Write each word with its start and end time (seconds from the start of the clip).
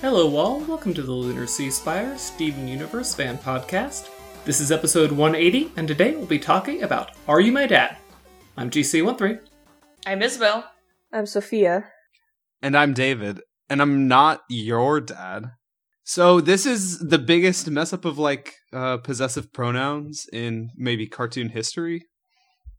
Hello, 0.00 0.36
all. 0.36 0.60
Welcome 0.60 0.94
to 0.94 1.02
the 1.02 1.10
Lunar 1.10 1.48
Sea 1.48 1.72
Spire 1.72 2.16
Steven 2.16 2.68
Universe 2.68 3.16
fan 3.16 3.36
podcast. 3.36 4.08
This 4.44 4.60
is 4.60 4.70
episode 4.70 5.10
180, 5.10 5.72
and 5.76 5.88
today 5.88 6.14
we'll 6.14 6.24
be 6.24 6.38
talking 6.38 6.84
about 6.84 7.16
Are 7.26 7.40
You 7.40 7.50
My 7.50 7.66
Dad? 7.66 7.96
I'm 8.56 8.70
GC13. 8.70 9.40
I'm 10.06 10.22
Isabel. 10.22 10.70
I'm 11.12 11.26
Sophia. 11.26 11.90
And 12.62 12.76
I'm 12.76 12.94
David, 12.94 13.40
and 13.68 13.82
I'm 13.82 14.06
not 14.06 14.42
your 14.48 15.00
dad. 15.00 15.50
So 16.04 16.40
this 16.40 16.64
is 16.64 17.00
the 17.00 17.18
biggest 17.18 17.68
mess 17.68 17.92
up 17.92 18.04
of 18.04 18.20
like 18.20 18.54
uh, 18.72 18.98
possessive 18.98 19.52
pronouns 19.52 20.26
in 20.32 20.70
maybe 20.76 21.08
cartoon 21.08 21.48
history. 21.48 22.06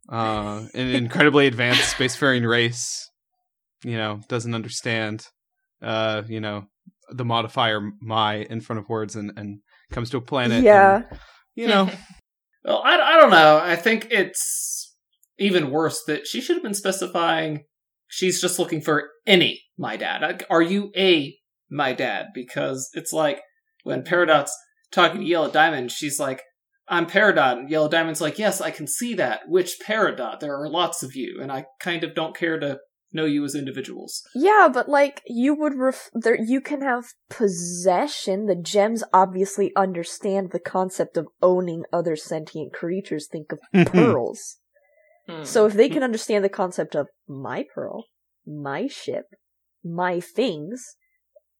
Uh, 0.07 0.67
an 0.73 0.88
incredibly 0.95 1.48
advanced 1.48 1.98
spacefaring 1.98 2.49
race, 2.49 3.09
you 3.84 3.98
know, 3.98 4.21
doesn't 4.29 4.55
understand, 4.55 5.27
uh, 5.81 6.21
you 6.26 6.40
know, 6.40 6.63
the 7.12 7.26
modifier 7.26 7.91
"my" 8.02 8.36
in 8.36 8.62
front 8.62 8.80
of 8.80 8.90
words, 8.90 9.16
and, 9.16 9.31
and 9.36 9.59
comes 9.91 10.09
to 10.12 10.18
a 10.18 10.22
planet. 10.22 10.63
Yeah. 10.63 11.04
and, 11.09 11.20
you 11.55 11.68
know, 11.68 11.90
Well, 12.63 12.82
I, 12.84 12.98
I 12.98 13.20
don't 13.20 13.32
know. 13.32 13.59
I 13.63 13.76
think 13.76 14.08
it's 14.12 14.95
even 15.38 15.72
worse 15.72 16.04
that 16.08 16.27
she 16.27 16.41
should 16.41 16.58
have 16.58 16.63
been 16.63 16.73
specifying 16.73 17.63
she's 18.09 18.41
just 18.41 18.59
looking 18.59 18.82
for 18.82 19.09
any 19.26 19.62
my 19.77 19.96
dad. 19.96 20.21
Like, 20.21 20.43
Are 20.49 20.62
you 20.62 20.91
a 20.98 21.38
my 21.70 21.93
dad? 21.93 22.27
Because 22.34 22.90
it's 22.93 23.13
like 23.13 23.41
when 23.84 24.04
Peridot's 24.04 24.55
talking 24.91 25.21
to 25.21 25.26
Yellow 25.26 25.49
Diamond, 25.49 25.91
she's 25.91 26.20
like, 26.20 26.44
I'm 26.88 27.05
Peridot. 27.05 27.60
And 27.60 27.70
Yellow 27.70 27.88
Diamond's 27.88 28.20
like, 28.20 28.40
yes, 28.40 28.60
I 28.60 28.71
can 28.71 28.88
see 28.88 29.13
that. 29.13 29.41
Which 29.48 29.77
Peridot? 29.85 30.40
There 30.40 30.60
are 30.60 30.68
lots 30.68 31.04
of 31.04 31.16
you, 31.16 31.40
and 31.40 31.51
I 31.51 31.66
kind 31.79 32.04
of 32.04 32.16
don't 32.16 32.35
care 32.35 32.60
to 32.60 32.79
know 33.12 33.26
you 33.26 33.43
as 33.43 33.55
individuals. 33.55 34.24
Yeah, 34.35 34.70
but 34.71 34.88
like 34.90 35.21
you 35.26 35.55
would 35.55 35.76
ref- 35.76 36.10
there 36.13 36.40
you 36.40 36.62
can 36.62 36.82
have 36.82 37.05
possession. 37.29 38.46
The 38.46 38.55
gems 38.55 39.04
obviously 39.13 39.71
understand 39.76 40.51
the 40.51 40.60
concept 40.60 41.18
of 41.18 41.27
owning 41.41 41.84
other 41.91 42.16
sentient 42.16 42.74
creatures. 42.74 43.27
Think 43.27 43.51
of 43.51 43.60
pearls. 43.88 44.57
Hmm. 45.27 45.43
So 45.43 45.66
if 45.66 45.74
they 45.74 45.90
can 45.90 46.04
understand 46.04 46.43
the 46.43 46.49
concept 46.49 46.96
of 46.96 47.07
my 47.27 47.66
pearl, 47.74 48.05
my 48.46 48.88
ship, 48.88 49.26
my 49.84 50.20
things, 50.20 50.96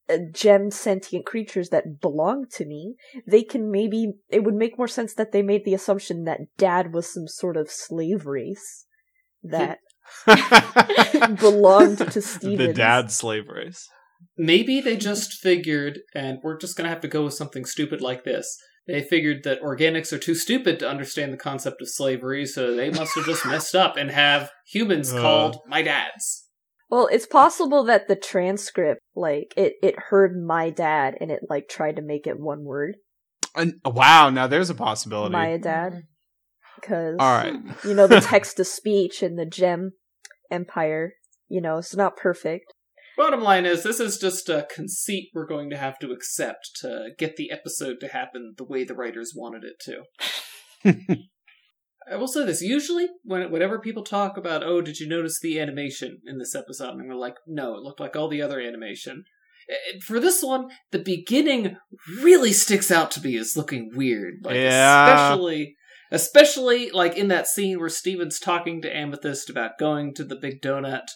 uh, 0.10 0.18
gem 0.34 0.72
sentient 0.72 1.26
creatures 1.26 1.70
that 1.70 2.02
belong 2.02 2.46
to 2.54 2.66
me, 2.66 2.96
they 3.28 3.44
can 3.44 3.70
maybe 3.72 4.14
it 4.30 4.44
would 4.44 4.56
make 4.56 4.78
more 4.78 4.88
sense 4.88 5.14
that 5.14 5.32
they 5.32 5.44
made 5.44 5.66
the 5.66 5.74
assumption 5.74 6.24
that 6.24 6.42
dad 6.58 6.94
was 6.94 7.14
some 7.14 7.28
sort 7.28 7.58
of 7.58 7.70
slave 7.70 8.26
race 8.26 8.86
that 9.44 9.80
belonged 11.40 11.98
to 12.00 12.22
the 12.22 12.74
dad 12.76 13.12
slave 13.12 13.48
race. 13.48 13.88
Maybe 14.38 14.82
they 14.82 14.98
just 14.98 15.34
figured, 15.34 16.00
and 16.14 16.40
we're 16.44 16.58
just 16.58 16.76
gonna 16.78 16.90
have 16.90 17.02
to 17.02 17.08
go 17.08 17.24
with 17.26 17.34
something 17.34 17.66
stupid 17.66 18.02
like 18.02 18.24
this. 18.24 18.58
They 18.88 19.02
figured 19.04 19.44
that 19.44 19.62
organics 19.62 20.12
are 20.12 20.18
too 20.18 20.34
stupid 20.36 20.80
to 20.80 20.90
understand 20.90 21.32
the 21.32 21.38
concept 21.38 21.82
of 21.82 21.90
slavery, 21.90 22.46
so 22.46 22.76
they 22.76 22.90
must 22.90 23.16
have 23.16 23.26
just 23.26 23.46
messed 23.46 23.76
up 23.76 23.98
and 23.98 24.10
have 24.12 24.52
humans 24.68 25.14
Uh. 25.14 25.22
called 25.22 25.58
my 25.68 25.82
dads. 25.82 26.46
Well, 26.90 27.08
it's 27.12 27.28
possible 27.28 27.84
that 27.84 28.08
the 28.08 28.16
transcript, 28.16 29.02
like, 29.16 29.54
it, 29.56 29.74
it 29.84 29.96
heard 30.10 30.36
my 30.36 30.72
dad 30.72 31.14
and 31.22 31.30
it, 31.30 31.42
like, 31.48 31.70
tried 31.70 31.98
to 31.98 32.02
make 32.02 32.26
it 32.26 32.40
one 32.40 32.64
word. 32.64 32.96
And, 33.56 33.76
wow, 33.86 34.32
now 34.32 34.48
there's 34.48 34.72
a 34.72 34.76
possibility. 34.76 35.34
My 35.34 35.58
dad. 35.58 36.02
Because, 36.82 37.18
All 37.20 37.38
right. 37.38 37.54
you 37.84 37.94
know, 37.94 38.08
the 38.08 38.22
text 38.22 38.58
to 38.58 38.64
speech 38.64 39.22
in 39.22 39.36
the 39.36 39.46
Gem 39.46 39.92
Empire, 40.52 41.14
you 41.48 41.62
know, 41.62 41.78
it's 41.78 41.96
not 41.96 42.18
perfect. 42.18 42.74
Bottom 43.18 43.42
line 43.42 43.66
is, 43.66 43.84
this 43.84 44.00
is 44.00 44.18
just 44.18 44.48
a 44.48 44.68
conceit 44.74 45.30
we're 45.34 45.46
going 45.46 45.70
to 45.72 45.78
have 45.78 46.00
to 46.00 46.12
accept 46.12 46.70
to 46.82 47.10
get 47.18 47.36
the 47.36 47.52
episode 47.52 48.00
to 48.00 48.08
happen 48.08 48.54
the 48.58 48.64
way 48.64 48.84
the 48.86 48.94
writers 48.96 49.34
wanted 49.36 49.64
it 49.66 49.76
to. 49.82 51.18
I 52.12 52.16
will 52.16 52.28
say 52.28 52.46
this: 52.46 52.62
usually, 52.62 53.08
when 53.24 53.52
whenever 53.52 53.78
people 53.80 54.04
talk 54.04 54.38
about, 54.38 54.64
"Oh, 54.64 54.82
did 54.82 55.00
you 55.00 55.08
notice 55.08 55.40
the 55.40 55.60
animation 55.60 56.20
in 56.26 56.40
this 56.40 56.56
episode?" 56.56 56.94
and 56.94 57.12
I'm 57.12 57.18
like, 57.20 57.36
"No, 57.46 57.76
it 57.76 57.84
looked 57.84 58.00
like 58.00 58.16
all 58.16 58.30
the 58.30 58.42
other 58.42 58.60
animation." 58.60 59.26
Eh, 59.70 60.00
For 60.02 60.20
this 60.20 60.42
one, 60.42 60.70
the 60.92 61.00
beginning 61.00 61.76
really 62.22 62.54
sticks 62.54 62.90
out 62.90 63.12
to 63.12 63.22
me 63.22 63.38
as 63.38 63.56
looking 63.58 63.92
weird. 63.94 64.36
Like, 64.44 64.56
Yeah. 64.56 65.14
especially, 65.14 65.76
especially 66.12 66.92
like 66.92 67.18
in 67.18 67.28
that 67.30 67.48
scene 67.48 67.80
where 67.80 67.90
Steven's 67.90 68.40
talking 68.40 68.82
to 68.82 68.96
Amethyst 68.96 69.50
about 69.50 69.78
going 69.80 70.14
to 70.16 70.24
the 70.24 70.36
Big 70.36 70.62
Donut. 70.62 71.08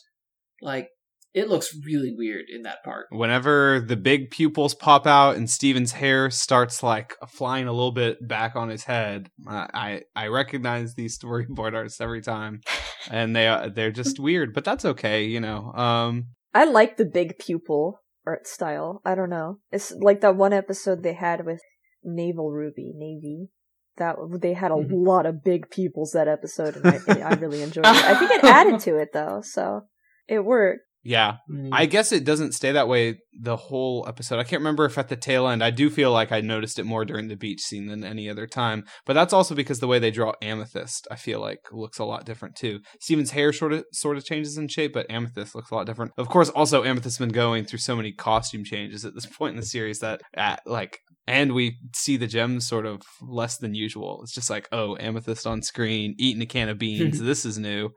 Like, 0.61 0.89
it 1.33 1.49
looks 1.49 1.75
really 1.83 2.13
weird 2.15 2.45
in 2.53 2.61
that 2.61 2.83
part. 2.83 3.07
Whenever 3.09 3.79
the 3.79 3.95
big 3.95 4.29
pupils 4.29 4.75
pop 4.75 5.07
out 5.07 5.35
and 5.35 5.49
Steven's 5.49 5.93
hair 5.93 6.29
starts 6.29 6.83
like 6.83 7.15
flying 7.27 7.67
a 7.67 7.73
little 7.73 7.91
bit 7.91 8.25
back 8.27 8.55
on 8.55 8.69
his 8.69 8.83
head, 8.83 9.29
I 9.47 9.67
I, 9.73 10.01
I 10.15 10.27
recognize 10.27 10.93
these 10.93 11.17
storyboard 11.23 11.73
artists 11.73 11.99
every 11.99 12.21
time, 12.21 12.61
and 13.09 13.35
they 13.35 13.47
are 13.47 13.69
they're 13.69 13.91
just 13.91 14.19
weird, 14.19 14.53
but 14.53 14.63
that's 14.63 14.85
okay, 14.85 15.25
you 15.25 15.39
know. 15.39 15.73
Um, 15.73 16.27
I 16.53 16.65
like 16.65 16.97
the 16.97 17.05
big 17.05 17.39
pupil 17.39 18.01
art 18.27 18.47
style. 18.47 19.01
I 19.03 19.15
don't 19.15 19.29
know. 19.29 19.57
It's 19.71 19.91
like 19.91 20.21
that 20.21 20.35
one 20.35 20.53
episode 20.53 21.01
they 21.01 21.13
had 21.13 21.45
with 21.45 21.61
Naval 22.03 22.51
Ruby, 22.51 22.91
Navy. 22.95 23.49
That 23.97 24.15
they 24.41 24.53
had 24.53 24.71
a 24.71 24.75
Mhm. 24.75 24.87
lot 25.05 25.25
of 25.25 25.43
big 25.43 25.69
pupils 25.69 26.11
that 26.13 26.27
episode, 26.27 26.75
and 26.77 26.87
I, 26.87 27.29
I 27.29 27.33
really 27.35 27.61
enjoyed 27.61 27.85
it. 27.85 27.91
I 27.91 28.17
think 28.17 28.31
it 28.31 28.43
added 28.43 28.79
to 28.81 28.97
it 28.97 29.09
though, 29.13 29.41
so 29.43 29.81
it 30.27 30.39
worked. 30.45 30.81
yeah, 31.05 31.35
I 31.73 31.85
guess 31.85 32.13
it 32.13 32.23
doesn't 32.23 32.53
stay 32.53 32.71
that 32.71 32.87
way 32.87 33.17
the 33.37 33.57
whole 33.57 34.05
episode. 34.07 34.39
I 34.39 34.43
can't 34.45 34.61
remember 34.61 34.85
if 34.85 34.97
at 34.97 35.09
the 35.09 35.17
tail 35.17 35.47
end. 35.49 35.61
I 35.61 35.69
do 35.69 35.89
feel 35.89 36.11
like 36.13 36.31
I 36.31 36.39
noticed 36.39 36.79
it 36.79 36.85
more 36.85 37.03
during 37.03 37.27
the 37.27 37.35
beach 37.35 37.59
scene 37.59 37.87
than 37.87 38.05
any 38.05 38.29
other 38.29 38.47
time. 38.47 38.85
But 39.05 39.11
that's 39.13 39.33
also 39.33 39.53
because 39.53 39.79
the 39.81 39.87
way 39.87 39.99
they 39.99 40.11
draw 40.11 40.31
Amethyst, 40.41 41.05
I 41.11 41.17
feel 41.17 41.41
like 41.41 41.59
looks 41.73 41.99
a 41.99 42.05
lot 42.05 42.25
different 42.25 42.55
too. 42.55 42.79
Steven's 43.01 43.31
hair 43.31 43.51
sort 43.51 43.73
of 43.73 43.83
sort 43.91 44.15
of 44.15 44.23
changes 44.23 44.57
in 44.57 44.69
shape, 44.69 44.93
but 44.93 45.05
Amethyst 45.11 45.55
looks 45.55 45.71
a 45.71 45.75
lot 45.75 45.85
different. 45.85 46.13
Of 46.17 46.29
course, 46.29 46.47
also 46.49 46.83
Amethyst's 46.83 47.17
been 47.19 47.29
going 47.29 47.65
through 47.65 47.79
so 47.79 47.95
many 47.97 48.13
costume 48.13 48.63
changes 48.63 49.03
at 49.03 49.13
this 49.13 49.25
point 49.25 49.55
in 49.55 49.59
the 49.59 49.65
series 49.65 49.99
that 49.99 50.21
at 50.35 50.61
like 50.65 50.99
and 51.27 51.53
we 51.53 51.77
see 51.93 52.17
the 52.17 52.27
gems 52.27 52.67
sort 52.67 52.85
of 52.85 53.01
less 53.21 53.57
than 53.57 53.75
usual. 53.75 54.21
It's 54.23 54.33
just 54.33 54.49
like, 54.49 54.67
oh, 54.71 54.97
Amethyst 54.99 55.47
on 55.47 55.61
screen, 55.61 56.15
eating 56.17 56.41
a 56.41 56.45
can 56.45 56.69
of 56.69 56.77
beans. 56.77 57.19
this 57.21 57.45
is 57.45 57.57
new. 57.57 57.89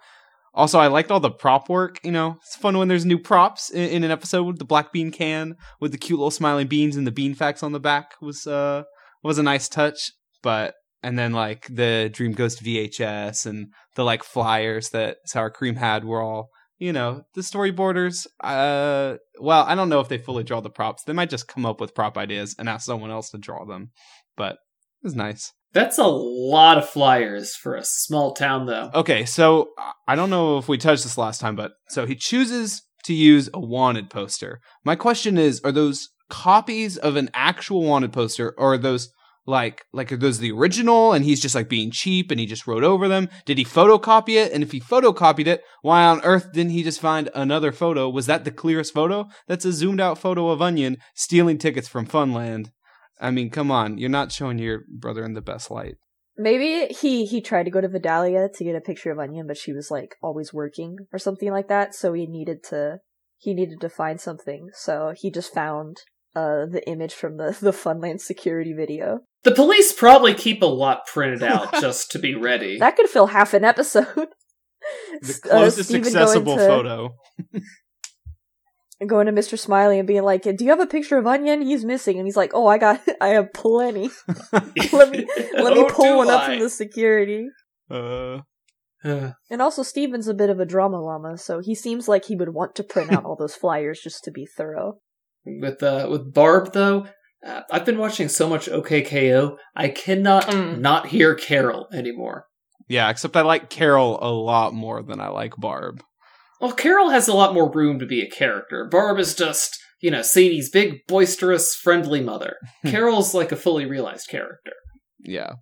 Also, 0.55 0.79
I 0.79 0.87
liked 0.87 1.11
all 1.11 1.21
the 1.21 1.31
prop 1.31 1.69
work. 1.69 1.99
You 2.03 2.13
know, 2.13 2.39
it's 2.41 2.57
fun 2.57 2.79
when 2.79 2.89
there's 2.89 3.05
new 3.05 3.19
props 3.19 3.69
in, 3.71 3.91
in 3.91 4.05
an 4.05 4.11
episode. 4.11 4.45
with 4.45 4.59
The 4.59 4.65
black 4.65 4.93
bean 4.93 5.11
can 5.11 5.57
with 5.81 5.93
the 5.93 5.99
cute 5.99 6.19
little 6.19 6.31
smiling 6.31 6.67
beans 6.67 6.97
and 6.97 7.07
the 7.07 7.13
bean 7.13 7.35
facts 7.35 7.63
on 7.63 7.73
the 7.73 7.81
back 7.81 8.15
was 8.23 8.47
uh 8.47 8.85
was 9.23 9.39
a 9.39 9.43
nice 9.43 9.69
touch. 9.69 10.13
But 10.43 10.75
and 11.03 11.19
then 11.19 11.33
like 11.33 11.67
the 11.69 12.09
Dream 12.13 12.33
Ghost 12.33 12.65
VHS 12.65 13.45
and 13.45 13.73
the 13.97 14.05
like 14.05 14.23
flyers 14.23 14.91
that 14.91 15.19
Sour 15.27 15.51
Cream 15.51 15.77
had 15.77 16.05
were 16.05 16.23
all 16.23 16.49
you 16.79 16.93
know 16.93 17.23
the 17.35 17.41
storyboarders. 17.41 18.27
Uh, 18.43 19.17
well, 19.41 19.65
I 19.65 19.75
don't 19.75 19.89
know 19.89 20.01
if 20.01 20.09
they 20.09 20.19
fully 20.19 20.45
draw 20.45 20.61
the 20.61 20.71
props. 20.71 21.05
They 21.05 21.13
might 21.13 21.31
just 21.31 21.49
come 21.49 21.67
up 21.67 21.81
with 21.81 21.95
prop 21.95 22.17
ideas 22.17 22.55
and 22.59 22.69
ask 22.69 22.87
someone 22.87 23.11
else 23.11 23.31
to 23.31 23.39
draw 23.39 23.65
them. 23.65 23.91
But 24.37 24.53
it 24.53 25.05
was 25.05 25.15
nice. 25.15 25.53
That's 25.73 25.99
a 25.99 26.07
lot 26.07 26.79
of 26.79 26.89
flyers 26.89 27.55
for 27.55 27.75
a 27.75 27.85
small 27.85 28.33
town, 28.33 28.67
though. 28.67 28.91
Okay, 28.95 29.27
so 29.27 29.71
I 30.09 30.17
don't 30.17 30.31
know 30.31 30.57
if 30.59 30.69
we 30.69 30.79
touched 30.79 31.03
this 31.03 31.19
last 31.19 31.41
time, 31.41 31.55
but 31.55 31.73
so 31.89 32.07
he 32.07 32.15
chooses 32.15 32.83
to 33.05 33.13
use 33.13 33.51
a 33.53 33.61
wanted 33.61 34.09
poster. 34.09 34.61
My 34.85 34.97
question 34.97 35.37
is, 35.37 35.61
are 35.65 35.73
those 35.73 36.09
copies 36.29 36.97
of 36.97 37.17
an 37.17 37.31
actual 37.35 37.83
wanted 37.85 38.13
poster, 38.13 38.55
or 38.57 38.75
are 38.75 38.79
those 38.79 39.11
like 39.47 39.85
like 39.93 40.09
those 40.09 40.39
the 40.39 40.53
original 40.53 41.13
and 41.13 41.25
he's 41.25 41.41
just 41.41 41.55
like 41.55 41.69
being 41.69 41.91
cheap 41.91 42.31
and 42.31 42.41
he 42.41 42.47
just 42.47 42.67
wrote 42.67 42.85
over 42.85 43.09
them? 43.09 43.29
Did 43.45 43.59
he 43.59 43.65
photocopy 43.65 44.37
it? 44.37 44.53
And 44.53 44.63
if 44.63 44.73
he 44.73 44.81
photocopied 44.81 45.47
it, 45.47 45.63
why 45.83 46.05
on 46.05 46.21
earth 46.23 46.53
didn't 46.53 46.73
he 46.73 46.83
just 46.83 47.01
find 47.01 47.31
another 47.35 47.73
photo? 47.73 48.09
Was 48.09 48.27
that 48.27 48.45
the 48.45 48.51
clearest 48.51 48.93
photo? 48.93 49.29
That's 49.47 49.65
a 49.65 49.73
zoomed 49.73 50.01
out 50.01 50.19
photo 50.19 50.51
of 50.51 50.61
Onion 50.61 50.99
stealing 51.15 51.59
tickets 51.59 51.89
from 51.89 52.07
Funland. 52.07 52.71
I 53.21 53.31
mean, 53.31 53.51
come 53.51 53.71
on, 53.71 53.99
you're 53.99 54.11
not 54.11 54.33
showing 54.33 54.59
your 54.59 54.83
brother 54.91 55.25
in 55.25 55.35
the 55.35 55.41
best 55.41 55.71
light. 55.71 55.97
Maybe 56.39 56.93
he 56.93 57.25
he 57.25 57.41
tried 57.41 57.63
to 57.63 57.71
go 57.71 57.81
to 57.81 57.89
Vidalia 57.89 58.49
to 58.55 58.65
get 58.65 58.77
a 58.77 58.81
picture 58.81 59.11
of 59.11 59.19
Onion, 59.19 59.47
but 59.47 59.57
she 59.57 59.73
was 59.73 59.91
like 59.91 60.17
always 60.21 60.53
working 60.53 60.99
or 61.13 61.19
something 61.19 61.51
like 61.51 61.69
that. 61.69 61.95
So 61.95 62.13
he 62.13 62.27
needed 62.27 62.63
to 62.65 62.99
he 63.39 63.55
needed 63.55 63.81
to 63.81 63.89
find 63.89 64.21
something. 64.21 64.69
So 64.75 65.15
he 65.17 65.31
just 65.31 65.55
found 65.55 65.99
uh 66.37 66.67
the 66.67 66.83
image 66.87 67.15
from 67.15 67.37
the 67.39 67.57
the 67.61 67.73
Funland 67.73 68.21
security 68.21 68.73
video. 68.73 69.21
The 69.43 69.51
police 69.55 69.93
probably 69.93 70.35
keep 70.35 70.63
a 70.63 70.67
lot 70.67 71.07
printed 71.07 71.43
out 71.43 71.73
just 71.81 72.11
to 72.13 72.19
be 72.21 72.35
ready. 72.35 72.79
That 72.79 72.97
could 72.97 73.09
fill 73.09 73.27
half 73.29 73.55
an 73.55 73.65
episode. 73.65 74.29
The 75.21 75.29
S- 75.31 75.41
uh, 75.45 75.49
closest 75.49 75.93
accessible 75.93 76.55
going 76.57 76.59
to, 76.59 76.67
photo. 76.69 77.15
Going 79.07 79.27
to 79.27 79.33
Mr. 79.33 79.59
Smiley 79.59 79.99
and 79.99 80.07
being 80.07 80.23
like, 80.23 80.43
"Do 80.43 80.57
you 80.65 80.71
have 80.71 80.81
a 80.81 80.87
picture 80.87 81.19
of 81.19 81.27
Onion? 81.27 81.61
He's 81.61 81.85
missing." 81.85 82.19
And 82.19 82.27
he's 82.27 82.37
like, 82.37 82.53
"Oh, 82.55 82.67
I 82.67 82.79
got, 82.79 83.01
I 83.21 83.29
have 83.31 83.53
plenty. 83.53 84.11
let 84.53 85.11
me 85.11 85.27
let 85.55 85.75
me 85.75 85.81
Oh, 85.85 85.89
pull 85.91 86.05
do 86.05 86.17
one 86.19 86.31
up 86.31 86.47
from 86.47 86.61
the 86.61 86.71
security." 86.71 87.49
Uh, 87.91 88.41
Uh, 89.05 89.33
And 89.51 89.61
also, 89.61 89.83
Steven's 89.83 90.29
a 90.29 90.35
bit 90.35 90.51
of 90.51 90.61
a 90.61 90.65
drama 90.65 91.01
llama, 91.01 91.37
so 91.37 91.61
he 91.61 91.75
seems 91.75 92.09
like 92.09 92.25
he 92.25 92.37
would 92.37 92.55
want 92.55 92.75
to 92.77 92.83
print 92.85 93.13
out 93.13 93.25
all 93.25 93.37
those 93.37 93.55
flyers 93.55 94.01
just 94.03 94.25
to 94.25 94.31
be 94.31 94.47
thorough. 94.47 94.99
With 95.47 95.83
uh, 95.83 96.09
with 96.11 96.35
Barb 96.35 96.73
though, 96.73 97.07
uh, 97.47 97.63
I've 97.71 97.85
been 97.85 97.99
watching 97.99 98.29
so 98.29 98.49
much 98.49 98.69
OK 98.69 99.03
K.O., 99.03 99.57
I 99.75 99.89
cannot 99.89 100.45
Mm. 100.47 100.79
not 100.81 101.07
hear 101.09 101.35
Carol 101.35 101.87
anymore. 101.93 102.47
Yeah, 102.89 103.09
except 103.11 103.37
I 103.37 103.43
like 103.43 103.71
Carol 103.71 104.19
a 104.21 104.31
lot 104.31 104.75
more 104.75 105.03
than 105.03 105.21
I 105.21 105.29
like 105.29 105.55
Barb. 105.57 106.03
Well, 106.61 106.73
Carol 106.73 107.11
has 107.11 107.29
a 107.29 107.35
lot 107.35 107.55
more 107.55 107.71
room 107.71 107.99
to 107.99 108.07
be 108.07 108.23
a 108.23 108.31
character. 108.31 108.89
Barb 108.91 109.19
is 109.19 109.35
just, 109.35 109.77
you 110.01 110.11
know, 110.11 110.23
Sadie's 110.23 110.71
big, 110.71 111.01
boisterous, 111.07 111.75
friendly 111.75 112.21
mother. 112.21 112.57
Carol's 112.87 113.35
like 113.35 113.53
a 113.53 113.57
fully 113.57 113.85
realized 113.87 114.29
character. 114.29 114.73
Yeah. 115.21 115.53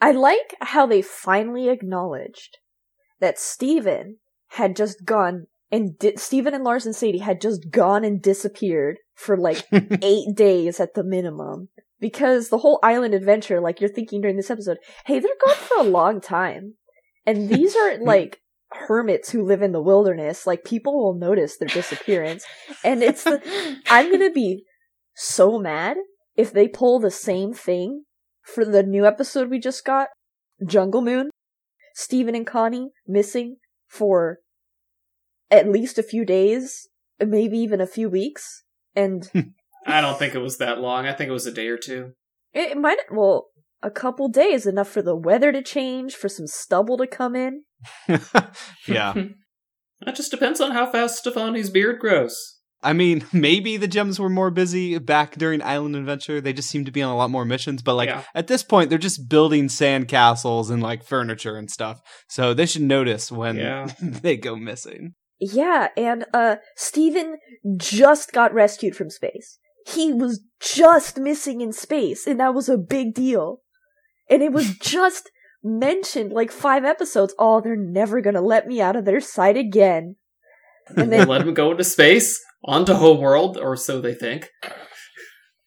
I 0.00 0.12
like 0.12 0.54
how 0.60 0.86
they 0.86 1.02
finally 1.02 1.68
acknowledged 1.68 2.58
that 3.20 3.38
Steven 3.38 4.18
had 4.52 4.76
just 4.76 5.04
gone 5.04 5.46
and 5.70 5.98
di- 5.98 6.16
Steven 6.16 6.54
and 6.54 6.64
Lars 6.64 6.86
and 6.86 6.94
Sadie 6.94 7.18
had 7.18 7.40
just 7.40 7.70
gone 7.70 8.04
and 8.04 8.22
disappeared 8.22 8.98
for 9.14 9.36
like 9.36 9.64
eight 10.02 10.34
days 10.34 10.80
at 10.80 10.94
the 10.94 11.04
minimum. 11.04 11.68
Because 12.00 12.48
the 12.48 12.58
whole 12.58 12.78
island 12.82 13.12
adventure, 13.12 13.60
like 13.60 13.80
you're 13.80 13.90
thinking 13.90 14.20
during 14.20 14.36
this 14.36 14.50
episode, 14.50 14.78
hey, 15.06 15.18
they're 15.18 15.30
gone 15.44 15.56
for 15.56 15.78
a 15.80 15.90
long 15.90 16.20
time. 16.20 16.74
And 17.26 17.48
these 17.48 17.74
are 17.74 17.98
like 18.00 18.40
hermits 18.70 19.30
who 19.30 19.44
live 19.44 19.62
in 19.62 19.72
the 19.72 19.82
wilderness. 19.82 20.46
Like 20.46 20.64
people 20.64 20.96
will 20.96 21.18
notice 21.18 21.56
their 21.56 21.68
disappearance. 21.68 22.44
And 22.84 23.02
it's 23.02 23.24
the, 23.24 23.42
I'm 23.90 24.12
gonna 24.12 24.30
be 24.30 24.64
so 25.14 25.58
mad 25.58 25.96
if 26.36 26.52
they 26.52 26.68
pull 26.68 27.00
the 27.00 27.10
same 27.10 27.52
thing 27.52 28.04
for 28.42 28.64
the 28.64 28.84
new 28.84 29.04
episode 29.04 29.50
we 29.50 29.58
just 29.58 29.84
got, 29.84 30.08
Jungle 30.64 31.02
Moon. 31.02 31.30
Steven 31.94 32.36
and 32.36 32.46
Connie 32.46 32.90
missing 33.08 33.56
for 33.88 34.38
at 35.50 35.68
least 35.68 35.98
a 35.98 36.02
few 36.02 36.24
days, 36.24 36.88
maybe 37.20 37.58
even 37.58 37.80
a 37.80 37.86
few 37.86 38.08
weeks. 38.08 38.62
And 38.94 39.30
I 39.86 40.00
don't 40.00 40.18
think 40.18 40.34
it 40.34 40.38
was 40.40 40.58
that 40.58 40.80
long. 40.80 41.06
I 41.06 41.12
think 41.12 41.28
it 41.28 41.32
was 41.32 41.46
a 41.46 41.52
day 41.52 41.68
or 41.68 41.78
two. 41.78 42.12
it 42.52 42.76
might, 42.76 42.98
well, 43.10 43.48
a 43.82 43.90
couple 43.90 44.28
days, 44.28 44.66
enough 44.66 44.88
for 44.88 45.02
the 45.02 45.14
weather 45.16 45.52
to 45.52 45.62
change, 45.62 46.14
for 46.16 46.28
some 46.28 46.46
stubble 46.48 46.96
to 46.98 47.06
come 47.06 47.36
in. 47.36 47.62
yeah. 48.86 49.14
That 50.06 50.14
just 50.14 50.30
depends 50.30 50.60
on 50.60 50.70
how 50.70 50.88
fast 50.88 51.18
Stefani's 51.18 51.70
beard 51.70 51.98
grows. 51.98 52.60
I 52.84 52.92
mean, 52.92 53.24
maybe 53.32 53.76
the 53.76 53.88
gems 53.88 54.20
were 54.20 54.28
more 54.28 54.52
busy 54.52 54.96
back 54.98 55.34
during 55.34 55.60
Island 55.60 55.96
Adventure. 55.96 56.40
They 56.40 56.52
just 56.52 56.70
seem 56.70 56.84
to 56.84 56.92
be 56.92 57.02
on 57.02 57.10
a 57.12 57.16
lot 57.16 57.30
more 57.30 57.44
missions. 57.44 57.82
But 57.82 57.96
like 57.96 58.08
Yeah. 58.08 58.22
at 58.32 58.46
this 58.46 58.62
point, 58.62 58.90
they're 58.90 58.98
just 59.00 59.28
building 59.28 59.68
sand 59.68 60.06
castles 60.06 60.70
and 60.70 60.80
like 60.80 61.02
furniture 61.02 61.56
and 61.56 61.68
stuff. 61.68 62.00
So 62.28 62.54
they 62.54 62.64
should 62.66 62.82
notice 62.82 63.32
when 63.32 63.56
Yeah. 63.56 63.88
they 64.00 64.36
go 64.36 64.54
missing. 64.54 65.14
Yeah, 65.40 65.88
and, 65.96 66.24
uh, 66.34 66.56
Steven 66.76 67.38
just 67.76 68.32
got 68.32 68.52
rescued 68.52 68.96
from 68.96 69.10
space. 69.10 69.58
He 69.86 70.12
was 70.12 70.40
just 70.60 71.18
missing 71.18 71.60
in 71.60 71.72
space, 71.72 72.26
and 72.26 72.40
that 72.40 72.54
was 72.54 72.68
a 72.68 72.76
big 72.76 73.14
deal. 73.14 73.62
And 74.28 74.42
it 74.42 74.52
was 74.52 74.76
just 74.80 75.30
mentioned 75.62 76.32
like 76.32 76.50
five 76.50 76.84
episodes. 76.84 77.34
Oh, 77.38 77.60
they're 77.60 77.76
never 77.76 78.20
gonna 78.20 78.40
let 78.40 78.66
me 78.66 78.80
out 78.80 78.96
of 78.96 79.04
their 79.04 79.20
sight 79.20 79.56
again. 79.56 80.16
And 80.96 81.12
They 81.12 81.18
then, 81.18 81.28
let 81.28 81.42
him 81.42 81.52
go 81.54 81.70
into 81.70 81.84
space, 81.84 82.40
onto 82.64 82.94
homeworld, 82.94 83.58
or 83.58 83.76
so 83.76 84.00
they 84.00 84.14
think. 84.14 84.48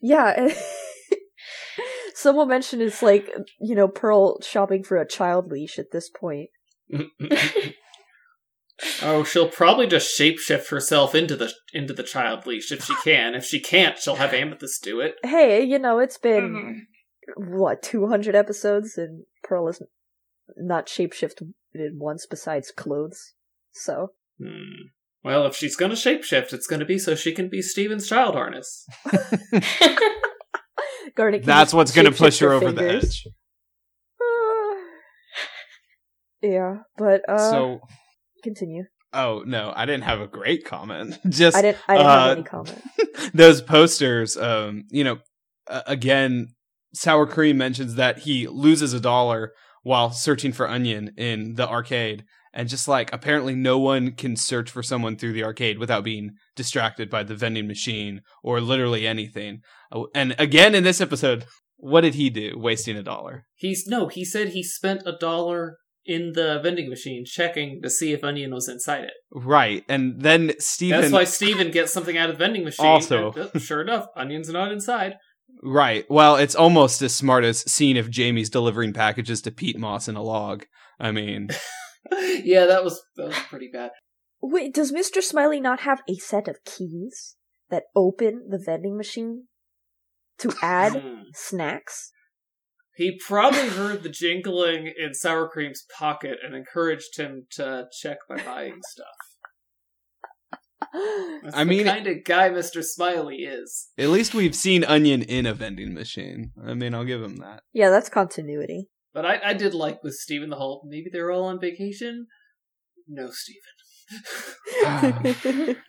yeah. 0.01 0.49
Someone 2.15 2.47
mentioned 2.49 2.81
it's 2.81 3.01
like, 3.03 3.29
you 3.59 3.75
know, 3.75 3.87
Pearl 3.87 4.41
shopping 4.41 4.83
for 4.83 4.97
a 4.97 5.07
child 5.07 5.51
leash 5.51 5.77
at 5.79 5.91
this 5.91 6.09
point. 6.09 6.49
Oh, 9.01 9.23
she'll 9.23 9.49
probably 9.49 9.87
just 9.87 10.17
shapeshift 10.17 10.69
herself 10.69 11.15
into 11.15 11.35
the 11.35 11.51
into 11.73 11.93
the 11.93 12.03
child 12.03 12.45
leash 12.45 12.71
if 12.71 12.83
she 12.85 12.93
can. 13.03 13.35
If 13.35 13.45
she 13.45 13.59
can't, 13.59 13.97
she'll 13.97 14.15
have 14.15 14.33
Amethyst 14.33 14.83
do 14.83 14.99
it. 14.99 15.15
Hey, 15.23 15.63
you 15.63 15.79
know, 15.79 15.99
it's 15.99 16.17
been, 16.17 16.87
Mhm. 17.37 17.57
what, 17.57 17.81
200 17.83 18.35
episodes, 18.35 18.97
and 18.97 19.25
Pearl 19.43 19.67
has 19.67 19.81
not 20.57 20.87
shapeshifted 20.87 21.51
once 21.93 22.25
besides 22.25 22.71
clothes. 22.71 23.33
So, 23.71 24.13
Hmm. 24.39 24.89
Well, 25.23 25.45
if 25.45 25.55
she's 25.55 25.75
gonna 25.75 25.93
shapeshift, 25.93 26.51
it's 26.51 26.65
gonna 26.67 26.85
be 26.85 26.97
so 26.97 27.13
she 27.15 27.31
can 27.31 27.47
be 27.49 27.61
Steven's 27.61 28.09
child 28.09 28.33
harness. 28.35 28.85
Garnet 31.15 31.45
That's 31.45 31.73
what's 31.73 31.91
going 31.91 32.09
to 32.09 32.17
push 32.17 32.39
her 32.39 32.49
her 32.49 32.53
over 32.55 32.71
the 32.71 32.81
fingers. 32.81 33.03
edge. 33.03 33.27
yeah, 36.41 36.77
but, 36.97 37.27
uh, 37.29 37.37
so, 37.51 37.81
continue. 38.41 38.83
oh 39.13 39.43
no, 39.45 39.73
I 39.75 39.85
didn't 39.85 40.03
have 40.03 40.21
a 40.21 40.27
great 40.27 40.65
comment. 40.65 41.17
Just 41.29 41.57
I 41.57 41.61
didn't, 41.61 41.77
I 41.87 41.93
didn't 41.97 42.07
uh, 42.07 42.27
have 42.27 42.37
any 42.37 42.43
comment. 42.43 42.81
those 43.33 43.61
posters 43.61 44.37
um 44.37 44.85
you 44.89 45.03
know 45.03 45.19
uh, 45.67 45.81
again 45.87 46.47
sour 46.93 47.25
cream 47.25 47.57
mentions 47.57 47.95
that 47.95 48.19
he 48.19 48.47
loses 48.47 48.93
a 48.93 48.99
dollar 48.99 49.53
while 49.83 50.11
searching 50.11 50.51
for 50.51 50.67
onion 50.67 51.13
in 51.17 51.55
the 51.55 51.67
arcade 51.67 52.23
and 52.53 52.67
just 52.67 52.87
like 52.87 53.11
apparently 53.13 53.55
no 53.55 53.79
one 53.79 54.11
can 54.11 54.35
search 54.35 54.69
for 54.69 54.83
someone 54.83 55.15
through 55.15 55.31
the 55.31 55.43
arcade 55.43 55.77
without 55.79 56.03
being 56.03 56.31
distracted 56.55 57.09
by 57.09 57.23
the 57.23 57.35
vending 57.35 57.67
machine 57.67 58.21
or 58.43 58.59
literally 58.59 59.07
anything 59.07 59.61
Oh, 59.91 60.07
and 60.15 60.35
again 60.37 60.75
in 60.75 60.83
this 60.83 61.01
episode 61.01 61.45
what 61.77 62.01
did 62.01 62.15
he 62.15 62.29
do 62.29 62.53
wasting 62.57 62.97
a 62.97 63.03
dollar 63.03 63.45
He's 63.55 63.85
no, 63.87 64.07
he 64.07 64.25
said 64.25 64.49
he 64.49 64.63
spent 64.63 65.03
a 65.05 65.15
dollar 65.15 65.77
in 66.05 66.31
the 66.33 66.59
vending 66.63 66.89
machine 66.89 67.23
checking 67.25 67.81
to 67.81 67.89
see 67.89 68.11
if 68.13 68.23
onion 68.23 68.51
was 68.53 68.67
inside 68.67 69.03
it. 69.03 69.13
right 69.31 69.83
and 69.87 70.21
then 70.21 70.51
steven 70.59 71.01
That's 71.01 71.13
why 71.13 71.23
Steven 71.25 71.69
gets 71.71 71.93
something 71.93 72.17
out 72.17 72.29
of 72.29 72.37
the 72.37 72.43
vending 72.43 72.63
machine. 72.63 72.85
Also- 72.85 73.31
and, 73.33 73.49
uh, 73.55 73.59
sure 73.59 73.81
enough, 73.81 74.07
onion's 74.15 74.49
not 74.49 74.71
inside. 74.71 75.15
right 75.61 76.05
well 76.09 76.37
it's 76.37 76.55
almost 76.55 77.01
as 77.01 77.13
smart 77.13 77.43
as 77.43 77.59
seeing 77.71 77.97
if 77.97 78.09
jamie's 78.09 78.49
delivering 78.49 78.93
packages 78.93 79.41
to 79.43 79.51
pete 79.51 79.77
moss 79.77 80.07
in 80.07 80.15
a 80.15 80.23
log 80.23 80.65
i 80.99 81.11
mean 81.11 81.49
yeah, 82.43 82.65
that 82.65 82.83
was 82.83 82.99
that 83.15 83.27
was 83.27 83.35
pretty 83.49 83.69
bad. 83.71 83.91
Wait, 84.41 84.73
does 84.73 84.91
Mr. 84.91 85.21
Smiley 85.21 85.61
not 85.61 85.81
have 85.81 86.01
a 86.09 86.15
set 86.15 86.47
of 86.47 86.57
keys 86.65 87.35
that 87.69 87.83
open 87.95 88.47
the 88.49 88.57
vending 88.57 88.97
machine 88.97 89.43
to 90.39 90.51
add 90.63 90.93
Hmm. 90.93 91.21
snacks? 91.35 92.11
He 92.95 93.17
probably 93.25 93.69
heard 93.69 94.03
the 94.03 94.09
jingling 94.09 94.91
in 94.97 95.13
Sour 95.13 95.47
Cream's 95.49 95.85
pocket 95.97 96.37
and 96.43 96.53
encouraged 96.55 97.17
him 97.17 97.47
to 97.51 97.87
check 98.01 98.17
by 98.27 98.37
buying 98.43 98.79
stuff. 98.89 99.07
That's 101.43 101.55
I 101.55 101.63
the 101.63 101.69
mean- 101.69 101.85
kind 101.85 102.07
of 102.07 102.23
guy 102.25 102.49
Mr. 102.49 102.83
Smiley 102.83 103.37
is. 103.37 103.89
At 103.97 104.09
least 104.09 104.33
we've 104.33 104.55
seen 104.55 104.83
Onion 104.83 105.21
in 105.21 105.45
a 105.45 105.53
vending 105.53 105.93
machine. 105.93 106.51
I 106.65 106.73
mean, 106.73 106.93
I'll 106.93 107.05
give 107.05 107.21
him 107.23 107.37
that. 107.37 107.61
yeah, 107.73 107.89
that's 107.89 108.09
continuity. 108.09 108.89
But 109.13 109.25
I, 109.25 109.39
I 109.43 109.53
did 109.53 109.73
like 109.73 110.03
with 110.03 110.13
Steven 110.15 110.49
the 110.49 110.55
whole 110.57 110.83
maybe 110.87 111.09
they're 111.11 111.31
all 111.31 111.45
on 111.45 111.59
vacation. 111.59 112.27
No, 113.07 113.29
Steven. 113.31 113.61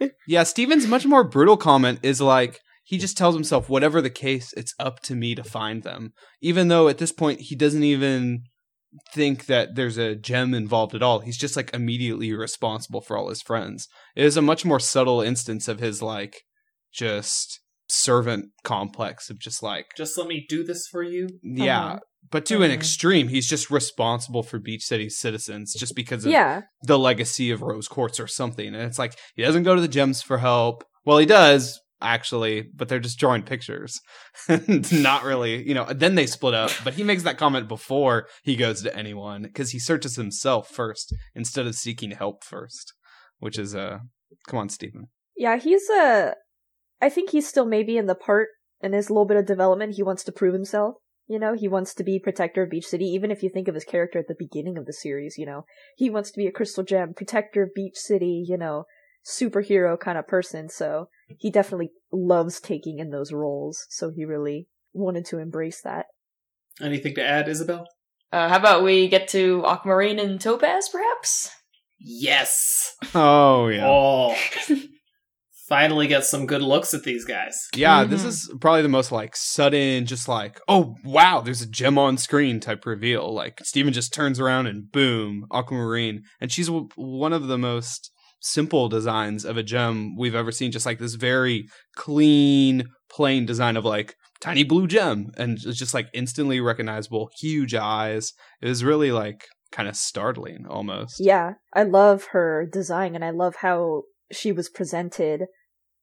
Yeah, 0.28 0.44
Steven's 0.44 0.86
much 0.86 1.04
more 1.04 1.24
brutal 1.24 1.56
comment 1.56 1.98
is 2.02 2.20
like 2.20 2.60
he 2.84 2.98
just 2.98 3.16
tells 3.16 3.34
himself, 3.34 3.68
whatever 3.68 4.00
the 4.00 4.10
case, 4.10 4.52
it's 4.56 4.74
up 4.78 5.00
to 5.00 5.14
me 5.14 5.34
to 5.34 5.44
find 5.44 5.82
them. 5.82 6.12
Even 6.40 6.68
though 6.68 6.88
at 6.88 6.98
this 6.98 7.12
point 7.12 7.40
he 7.42 7.54
doesn't 7.54 7.84
even 7.84 8.42
think 9.14 9.46
that 9.46 9.74
there's 9.74 9.96
a 9.96 10.14
gem 10.14 10.52
involved 10.52 10.94
at 10.94 11.02
all. 11.02 11.20
He's 11.20 11.38
just 11.38 11.56
like 11.56 11.72
immediately 11.72 12.32
responsible 12.34 13.00
for 13.00 13.16
all 13.16 13.28
his 13.30 13.40
friends. 13.40 13.88
It 14.14 14.24
is 14.24 14.36
a 14.36 14.42
much 14.42 14.64
more 14.66 14.80
subtle 14.80 15.22
instance 15.22 15.66
of 15.68 15.80
his 15.80 16.02
like 16.02 16.42
just 16.92 17.60
servant 17.88 18.46
complex 18.64 19.30
of 19.30 19.38
just 19.38 19.62
like 19.62 19.86
Just 19.96 20.16
let 20.18 20.26
me 20.26 20.44
do 20.48 20.64
this 20.64 20.86
for 20.90 21.02
you. 21.02 21.28
yeah. 21.42 21.84
Uh-huh. 21.86 21.98
But 22.30 22.46
to 22.46 22.62
an 22.62 22.70
Mhm. 22.70 22.74
extreme, 22.74 23.28
he's 23.28 23.48
just 23.48 23.70
responsible 23.70 24.42
for 24.42 24.58
Beach 24.58 24.84
City's 24.84 25.18
citizens 25.18 25.74
just 25.74 25.94
because 25.94 26.24
of 26.24 26.30
yeah, 26.32 26.62
the 26.84 26.98
legacy 26.98 27.50
of 27.50 27.62
Rose 27.62 27.88
Quartz 27.88 28.20
or 28.20 28.26
something. 28.28 28.68
And 28.68 28.76
it's 28.84 28.98
like 28.98 29.18
he 29.34 29.42
doesn't 29.42 29.64
go 29.64 29.74
to 29.74 29.80
the 29.80 29.88
gems 29.88 30.22
for 30.22 30.38
help. 30.38 30.84
Well, 31.04 31.18
he 31.18 31.26
does 31.26 31.80
actually, 32.02 32.62
but 32.74 32.88
they're 32.88 32.98
just 32.98 33.18
drawing 33.18 33.42
pictures. 33.42 34.00
Not 34.92 35.24
really, 35.24 35.66
you 35.66 35.74
know. 35.74 35.86
Then 35.92 36.14
they 36.14 36.26
split 36.26 36.54
up, 36.54 36.70
but 36.84 36.94
he 36.94 37.02
makes 37.04 37.22
that 37.22 37.38
comment 37.38 37.68
before 37.68 38.26
he 38.42 38.56
goes 38.56 38.82
to 38.82 38.96
anyone 38.96 39.42
because 39.42 39.70
he 39.70 39.78
searches 39.78 40.16
himself 40.16 40.68
first 40.68 41.14
instead 41.34 41.66
of 41.66 41.74
seeking 41.74 42.10
help 42.12 42.44
first, 42.44 42.92
which 43.38 43.58
is 43.58 43.74
uh 43.74 43.98
come 44.48 44.58
on, 44.58 44.68
Steven. 44.68 45.08
yeah, 45.36 45.56
he's 45.56 45.88
a. 45.90 46.34
I 47.00 47.08
think 47.08 47.30
he's 47.30 47.48
still 47.48 47.66
maybe 47.66 47.96
in 47.96 48.06
the 48.06 48.14
part 48.14 48.48
in 48.80 48.92
his 48.92 49.10
little 49.10 49.26
bit 49.26 49.36
of 49.36 49.46
development. 49.46 49.94
He 49.94 50.02
wants 50.02 50.24
to 50.24 50.32
prove 50.32 50.54
himself. 50.54 50.94
You 51.28 51.38
know, 51.38 51.54
he 51.54 51.68
wants 51.68 51.94
to 51.94 52.04
be 52.04 52.18
protector 52.18 52.64
of 52.64 52.70
Beach 52.70 52.86
City. 52.86 53.06
Even 53.06 53.30
if 53.30 53.42
you 53.42 53.48
think 53.48 53.68
of 53.68 53.74
his 53.74 53.84
character 53.84 54.18
at 54.18 54.28
the 54.28 54.34
beginning 54.38 54.76
of 54.76 54.86
the 54.86 54.92
series, 54.92 55.38
you 55.38 55.46
know, 55.46 55.64
he 55.96 56.10
wants 56.10 56.30
to 56.32 56.38
be 56.38 56.46
a 56.46 56.52
crystal 56.52 56.84
gem 56.84 57.14
protector 57.14 57.62
of 57.62 57.74
Beach 57.74 57.96
City. 57.96 58.44
You 58.46 58.58
know, 58.58 58.84
superhero 59.24 59.98
kind 59.98 60.18
of 60.18 60.26
person. 60.26 60.68
So 60.68 61.08
he 61.38 61.50
definitely 61.50 61.90
loves 62.12 62.60
taking 62.60 62.98
in 62.98 63.10
those 63.10 63.32
roles. 63.32 63.86
So 63.90 64.10
he 64.14 64.24
really 64.24 64.68
wanted 64.92 65.24
to 65.26 65.38
embrace 65.38 65.80
that. 65.82 66.06
Anything 66.80 67.14
to 67.16 67.24
add, 67.26 67.48
Isabel? 67.48 67.86
Uh, 68.32 68.48
how 68.48 68.56
about 68.56 68.82
we 68.82 69.08
get 69.08 69.28
to 69.28 69.62
Aquamarine 69.66 70.18
and 70.18 70.40
Topaz, 70.40 70.88
perhaps? 70.88 71.50
Yes. 71.98 72.94
Oh 73.14 73.68
yeah. 73.68 73.86
Oh. 73.86 74.34
finally 75.68 76.06
get 76.06 76.24
some 76.24 76.46
good 76.46 76.60
looks 76.62 76.92
at 76.92 77.02
these 77.04 77.24
guys. 77.24 77.68
Yeah, 77.74 78.04
this 78.04 78.22
Mhm. 78.24 78.26
is 78.26 78.52
probably 78.60 78.82
the 78.82 78.88
most 78.88 79.10
like 79.12 79.34
sudden, 79.36 80.04
just 80.06 80.28
like, 80.28 80.60
oh 80.68 80.96
wow, 81.04 81.40
there's 81.40 81.62
a 81.62 81.66
gem 81.66 81.96
on 81.98 82.18
screen 82.18 82.60
type 82.60 82.84
reveal. 82.84 83.32
Like 83.32 83.60
Steven 83.64 83.92
just 83.92 84.12
turns 84.12 84.38
around 84.40 84.66
and 84.66 84.90
boom, 84.90 85.46
aquamarine, 85.52 86.24
and 86.40 86.50
she's 86.52 86.66
w- 86.66 86.88
one 86.96 87.32
of 87.32 87.46
the 87.46 87.58
most 87.58 88.10
simple 88.42 88.88
designs 88.88 89.44
of 89.44 89.56
a 89.56 89.62
gem 89.62 90.16
we've 90.16 90.34
ever 90.34 90.52
seen. 90.52 90.72
Just 90.72 90.86
like 90.86 90.98
this 90.98 91.14
very 91.14 91.66
clean, 91.96 92.84
plain 93.10 93.46
design 93.46 93.76
of 93.76 93.84
like 93.84 94.14
tiny 94.40 94.64
blue 94.64 94.86
gem, 94.86 95.30
and 95.38 95.58
it's 95.64 95.78
just 95.78 95.94
like 95.94 96.08
instantly 96.12 96.60
recognizable, 96.60 97.30
huge 97.38 97.74
eyes. 97.74 98.32
It 98.60 98.68
was 98.68 98.84
really 98.84 99.12
like 99.12 99.46
kind 99.70 99.88
of 99.88 99.96
startling 99.96 100.66
almost. 100.68 101.16
Yeah, 101.18 101.54
I 101.72 101.84
love 101.84 102.26
her 102.32 102.68
design 102.70 103.14
and 103.14 103.24
I 103.24 103.30
love 103.30 103.56
how 103.56 104.02
she 104.30 104.52
was 104.52 104.68
presented 104.68 105.42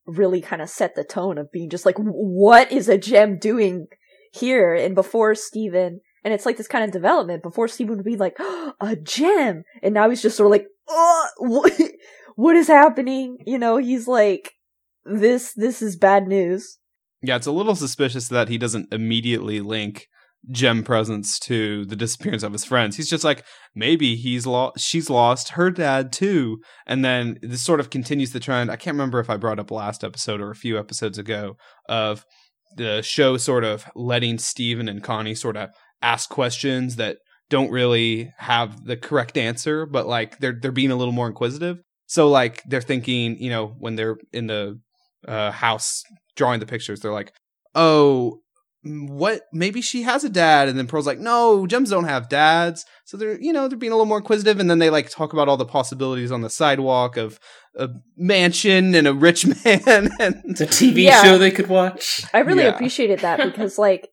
really 0.06 0.42
kind 0.42 0.62
of 0.62 0.70
set 0.70 0.96
the 0.96 1.04
tone 1.04 1.38
of 1.38 1.52
being 1.52 1.70
just 1.70 1.86
like 1.86 1.98
what 1.98 2.72
is 2.72 2.90
a 2.90 2.98
gem 2.98 3.38
doing 3.38 3.88
here 4.34 4.74
and 4.74 4.96
before 4.96 5.36
Steven 5.36 6.02
and 6.24 6.34
it's 6.34 6.46
like 6.46 6.58
this 6.58 6.68
kind 6.68 6.84
of 6.84 6.92
development 6.92 7.44
before 7.44 7.68
Steven 7.68 7.98
would 7.98 8.06
be 8.06 8.18
like 8.18 8.36
oh, 8.40 8.74
a 8.82 8.96
gem 8.96 9.64
and 9.84 9.94
now 9.94 10.10
he's 10.10 10.22
just 10.22 10.36
sort 10.36 10.48
of 10.48 10.52
like 10.52 10.68
oh 10.88 11.70
what, 12.36 12.56
is 12.56 12.68
happening 12.68 13.38
you 13.46 13.58
know 13.58 13.78
he's 13.78 14.08
like 14.08 14.54
this 15.06 15.54
this 15.54 15.82
is 15.82 15.96
bad 15.96 16.28
news 16.28 16.80
Yeah, 17.22 17.36
it's 17.36 17.48
a 17.48 17.52
little 17.52 17.76
suspicious 17.76 18.30
that 18.30 18.50
he 18.50 18.58
doesn't 18.58 18.94
immediately 18.94 19.60
link 19.60 20.08
gem 20.50 20.84
presence 20.84 21.38
to 21.38 21.86
the 21.86 21.96
disappearance 21.98 22.44
of 22.44 22.54
his 22.54 22.64
friends. 22.64 22.96
He's 22.96 23.10
just 23.10 23.26
like, 23.26 23.44
maybe 23.76 24.16
he's 24.16 24.48
lost 24.48 24.80
she's 24.80 25.10
lost 25.10 25.50
her 25.50 25.70
dad 25.70 26.14
too. 26.14 26.60
And 26.88 27.04
then 27.04 27.38
this 27.42 27.62
sort 27.62 27.82
of 27.82 27.90
continues 27.90 28.32
the 28.32 28.40
trend. 28.40 28.72
I 28.72 28.78
can't 28.78 28.96
remember 28.96 29.20
if 29.20 29.30
I 29.30 29.36
brought 29.36 29.60
up 29.60 29.70
last 29.70 30.04
episode 30.04 30.40
or 30.40 30.50
a 30.50 30.56
few 30.56 30.80
episodes 30.80 31.18
ago 31.18 31.58
of 31.90 32.26
the 32.78 33.02
show 33.02 33.36
sort 33.36 33.66
of 33.66 33.86
letting 33.96 34.38
Steven 34.38 34.88
and 34.88 35.04
Connie 35.04 35.36
sort 35.36 35.58
of 35.58 35.72
ask 36.02 36.30
questions 36.30 36.96
that 36.96 37.18
don't 37.50 37.72
really 37.72 38.32
have 38.38 38.86
the 38.86 38.96
correct 38.96 39.38
answer, 39.38 39.86
but 39.86 40.08
like 40.08 40.40
they're 40.40 40.58
they're 40.58 40.72
being 40.72 40.92
a 40.92 40.96
little 40.96 41.12
more 41.14 41.28
inquisitive. 41.28 41.80
So 42.10 42.28
like 42.28 42.64
they're 42.66 42.82
thinking, 42.82 43.38
you 43.38 43.52
know, 43.52 43.68
when 43.78 43.96
they're 43.96 44.18
in 44.34 44.48
the 44.48 44.80
uh, 45.28 45.52
house 45.52 46.04
drawing 46.36 46.60
the 46.60 46.66
pictures, 46.66 47.02
they're 47.02 47.14
like, 47.14 47.32
"Oh, 47.76 48.42
mm, 48.84 49.08
what? 49.12 49.44
Maybe 49.54 49.80
she 49.82 50.02
has 50.02 50.24
a 50.24 50.30
dad." 50.30 50.70
And 50.70 50.76
then 50.78 50.88
Pearl's 50.88 51.06
like, 51.06 51.20
"No, 51.20 51.68
gems 51.68 51.92
don't 51.92 52.06
have 52.06 52.28
dads." 52.28 52.84
So 53.06 53.16
they're, 53.16 53.40
you 53.40 53.54
know, 53.54 53.68
they're 53.68 53.78
being 53.78 53.92
a 53.92 53.96
little 53.96 54.08
more 54.08 54.18
inquisitive, 54.18 54.60
and 54.60 54.68
then 54.72 54.80
they 54.80 54.90
like 54.90 55.12
talk 55.12 55.34
about 55.34 55.48
all 55.50 55.56
the 55.58 55.66
possibilities 55.66 56.32
on 56.32 56.42
the 56.42 56.50
sidewalk 56.50 57.16
of 57.16 57.40
a 57.76 57.90
mansion 58.18 58.96
and 58.96 59.08
a 59.08 59.14
rich 59.14 59.46
man, 59.66 60.10
and 60.20 60.42
It's 60.46 60.62
a 60.62 60.66
TV 60.66 61.04
Yeah. 61.04 61.22
show 61.22 61.38
they 61.38 61.52
could 61.52 61.70
watch. 61.70 62.26
I 62.34 62.40
really 62.40 62.64
Yeah. 62.64 62.70
appreciated 62.70 63.20
that 63.20 63.38
because, 63.44 63.78
like, 63.78 64.10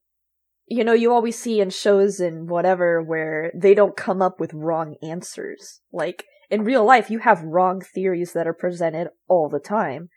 you 0.67 0.85
know, 0.85 0.93
you 0.93 1.15
always 1.15 1.38
see 1.38 1.61
in 1.61 1.71
shows 1.71 2.21
and 2.21 2.50
whatever 2.50 3.03
where 3.03 3.53
they 3.55 3.73
don't 3.75 3.97
come 3.97 4.21
up 4.21 4.38
with 4.38 4.53
wrong 4.53 4.97
answers. 5.03 5.81
Like, 5.95 6.25
in 6.50 6.65
real 6.65 6.85
life, 6.85 7.11
you 7.11 7.21
have 7.21 7.43
wrong 7.43 7.81
theories 7.81 8.33
that 8.33 8.47
are 8.47 8.55
presented 8.55 9.09
all 9.29 9.49
the 9.49 9.59
time, 9.59 10.09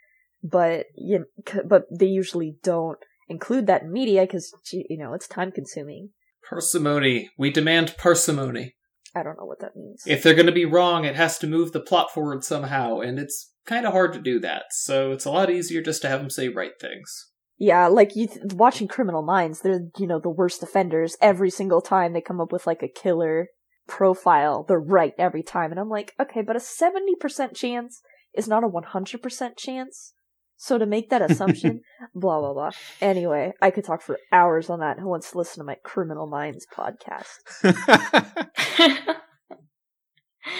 but 0.44 0.86
you, 0.96 1.26
but 1.66 1.84
they 1.92 2.06
usually 2.06 2.56
don't 2.64 3.00
include 3.28 3.68
that 3.68 3.84
in 3.84 3.92
media 3.92 4.22
because 4.22 4.54
you 4.72 4.98
know 4.98 5.14
it's 5.14 5.28
time 5.28 5.52
consuming. 5.52 6.10
Parsimony. 6.48 7.30
We 7.38 7.52
demand 7.52 7.96
parsimony. 7.98 8.76
I 9.16 9.24
don't 9.24 9.38
know 9.38 9.46
what 9.46 9.60
that 9.60 9.76
means. 9.76 10.04
If 10.06 10.22
they're 10.22 10.36
going 10.36 10.46
to 10.46 10.52
be 10.52 10.66
wrong, 10.66 11.04
it 11.06 11.16
has 11.16 11.40
to 11.40 11.48
move 11.48 11.72
the 11.72 11.80
plot 11.80 12.12
forward 12.12 12.44
somehow, 12.44 13.00
and 13.00 13.20
it's 13.20 13.52
kind 13.66 13.86
of 13.86 13.94
hard 13.94 14.14
to 14.14 14.22
do 14.22 14.40
that. 14.40 14.66
So 14.72 15.12
it's 15.12 15.26
a 15.26 15.32
lot 15.32 15.50
easier 15.50 15.82
just 15.82 16.02
to 16.04 16.10
have 16.10 16.20
them 16.20 16.30
say 16.30 16.48
right 16.48 16.74
things. 16.80 17.30
Yeah, 17.58 17.88
like 17.88 18.16
you 18.16 18.28
th- 18.28 18.54
watching 18.54 18.88
Criminal 18.88 19.22
Minds, 19.22 19.62
they're 19.62 19.82
you 19.98 20.08
know 20.08 20.20
the 20.20 20.30
worst 20.30 20.64
offenders 20.64 21.18
every 21.22 21.50
single 21.50 21.82
time 21.82 22.14
they 22.14 22.22
come 22.22 22.40
up 22.40 22.52
with 22.52 22.66
like 22.66 22.82
a 22.82 22.88
killer 22.88 23.50
profile. 23.90 24.64
They're 24.66 24.80
right 24.80 25.14
every 25.18 25.44
time, 25.44 25.72
and 25.72 25.80
I'm 25.80 25.90
like, 25.90 26.14
okay, 26.20 26.42
but 26.42 26.56
a 26.56 26.62
seventy 26.62 27.16
percent 27.16 27.56
chance 27.56 28.02
is 28.34 28.48
not 28.48 28.64
a 28.64 28.68
one 28.68 28.84
hundred 28.84 29.22
percent 29.22 29.58
chance. 29.58 30.14
So 30.56 30.78
to 30.78 30.86
make 30.86 31.10
that 31.10 31.30
assumption, 31.30 31.82
blah 32.16 32.40
blah 32.40 32.54
blah. 32.54 32.72
Anyway, 33.02 33.54
I 33.62 33.72
could 33.72 33.84
talk 33.84 34.02
for 34.02 34.20
hours 34.32 34.70
on 34.70 34.80
that. 34.80 35.00
Who 35.00 35.10
wants 35.10 35.32
to 35.32 35.38
listen 35.38 35.60
to 35.60 35.66
my 35.66 35.76
Criminal 35.84 36.28
Minds 36.28 36.66
podcast? 36.74 37.40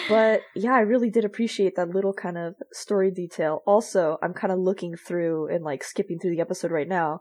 But 0.08 0.42
yeah, 0.56 0.74
I 0.74 0.82
really 0.82 1.10
did 1.10 1.26
appreciate 1.26 1.76
that 1.76 1.90
little 1.90 2.14
kind 2.14 2.38
of 2.38 2.56
story 2.72 3.12
detail. 3.12 3.62
Also, 3.66 4.18
I'm 4.22 4.34
kind 4.34 4.52
of 4.52 4.60
looking 4.60 4.96
through 4.96 5.48
and 5.48 5.64
like 5.64 5.84
skipping 5.84 6.20
through 6.20 6.32
the 6.32 6.42
episode 6.42 6.72
right 6.72 6.88
now. 6.88 7.20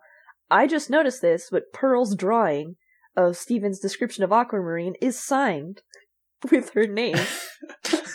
I 0.51 0.67
just 0.67 0.91
noticed 0.91 1.21
this, 1.23 1.49
but 1.51 1.73
Pearl's 1.73 2.17
drawing 2.17 2.77
of 3.19 3.37
Steven's 3.37 3.81
description 3.81 4.23
of 4.25 4.31
Aquamarine 4.33 4.95
is 5.03 5.19
signed 5.23 5.83
with 6.51 6.71
her 6.75 6.87
name. 6.87 7.17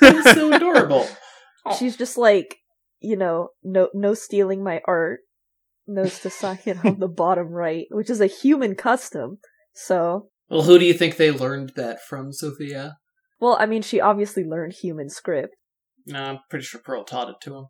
It's 0.02 0.34
so 0.34 0.52
adorable. 0.54 1.08
She's 1.80 1.96
just 1.96 2.18
like, 2.18 2.58
you 3.00 3.16
know, 3.16 3.50
no 3.64 3.90
no 3.94 4.14
stealing 4.14 4.64
my 4.64 4.82
art. 4.88 5.20
Knows 5.88 6.20
to 6.20 6.30
sign 6.30 6.60
it 6.66 6.84
on 6.86 7.00
the 7.00 7.08
bottom 7.24 7.50
right, 7.50 7.86
which 7.92 8.10
is 8.10 8.22
a 8.22 8.28
human 8.28 8.76
custom. 8.76 9.40
So, 9.74 10.30
Well, 10.50 10.64
who 10.64 10.80
do 10.80 10.86
you 10.86 10.94
think 10.94 11.18
they 11.18 11.32
learned 11.32 11.74
that 11.76 12.02
from, 12.04 12.32
Sophia? 12.34 12.98
well, 13.40 13.58
I 13.60 13.66
mean, 13.66 13.82
she 13.82 14.00
obviously 14.02 14.44
learned 14.46 14.74
human 14.74 15.10
script. 15.10 15.56
No, 16.06 16.22
I'm 16.24 16.40
pretty 16.50 16.66
sure 16.66 16.82
Pearl 16.84 17.04
taught 17.04 17.30
it 17.30 17.36
to 17.44 17.56
him. 17.58 17.66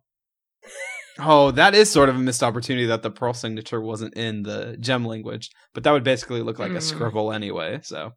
Oh, 1.18 1.50
that 1.52 1.74
is 1.74 1.90
sort 1.90 2.08
of 2.08 2.16
a 2.16 2.18
missed 2.18 2.42
opportunity 2.42 2.86
that 2.86 3.02
the 3.02 3.10
Pearl 3.10 3.32
signature 3.34 3.80
wasn't 3.80 4.14
in 4.14 4.42
the 4.42 4.76
gem 4.80 5.04
language, 5.04 5.50
but 5.72 5.84
that 5.84 5.92
would 5.92 6.04
basically 6.04 6.42
look 6.42 6.58
like 6.58 6.72
a 6.72 6.76
Mm. 6.76 6.82
scribble 6.82 7.32
anyway. 7.32 7.80
So 7.82 8.12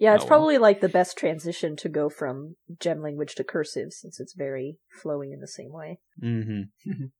Yeah, 0.00 0.14
it's 0.14 0.22
Oh, 0.22 0.26
well. 0.26 0.28
probably 0.28 0.58
like 0.58 0.80
the 0.80 0.88
best 0.88 1.18
transition 1.18 1.74
to 1.76 1.88
go 1.88 2.08
from 2.08 2.54
gem 2.78 3.02
language 3.02 3.34
to 3.34 3.42
cursive 3.44 3.92
since 3.92 4.20
it's 4.20 4.32
very 4.32 4.78
flowy 5.02 5.32
in 5.32 5.40
the 5.40 5.48
same 5.48 5.72
way. 5.72 5.98
hmm 6.20 6.62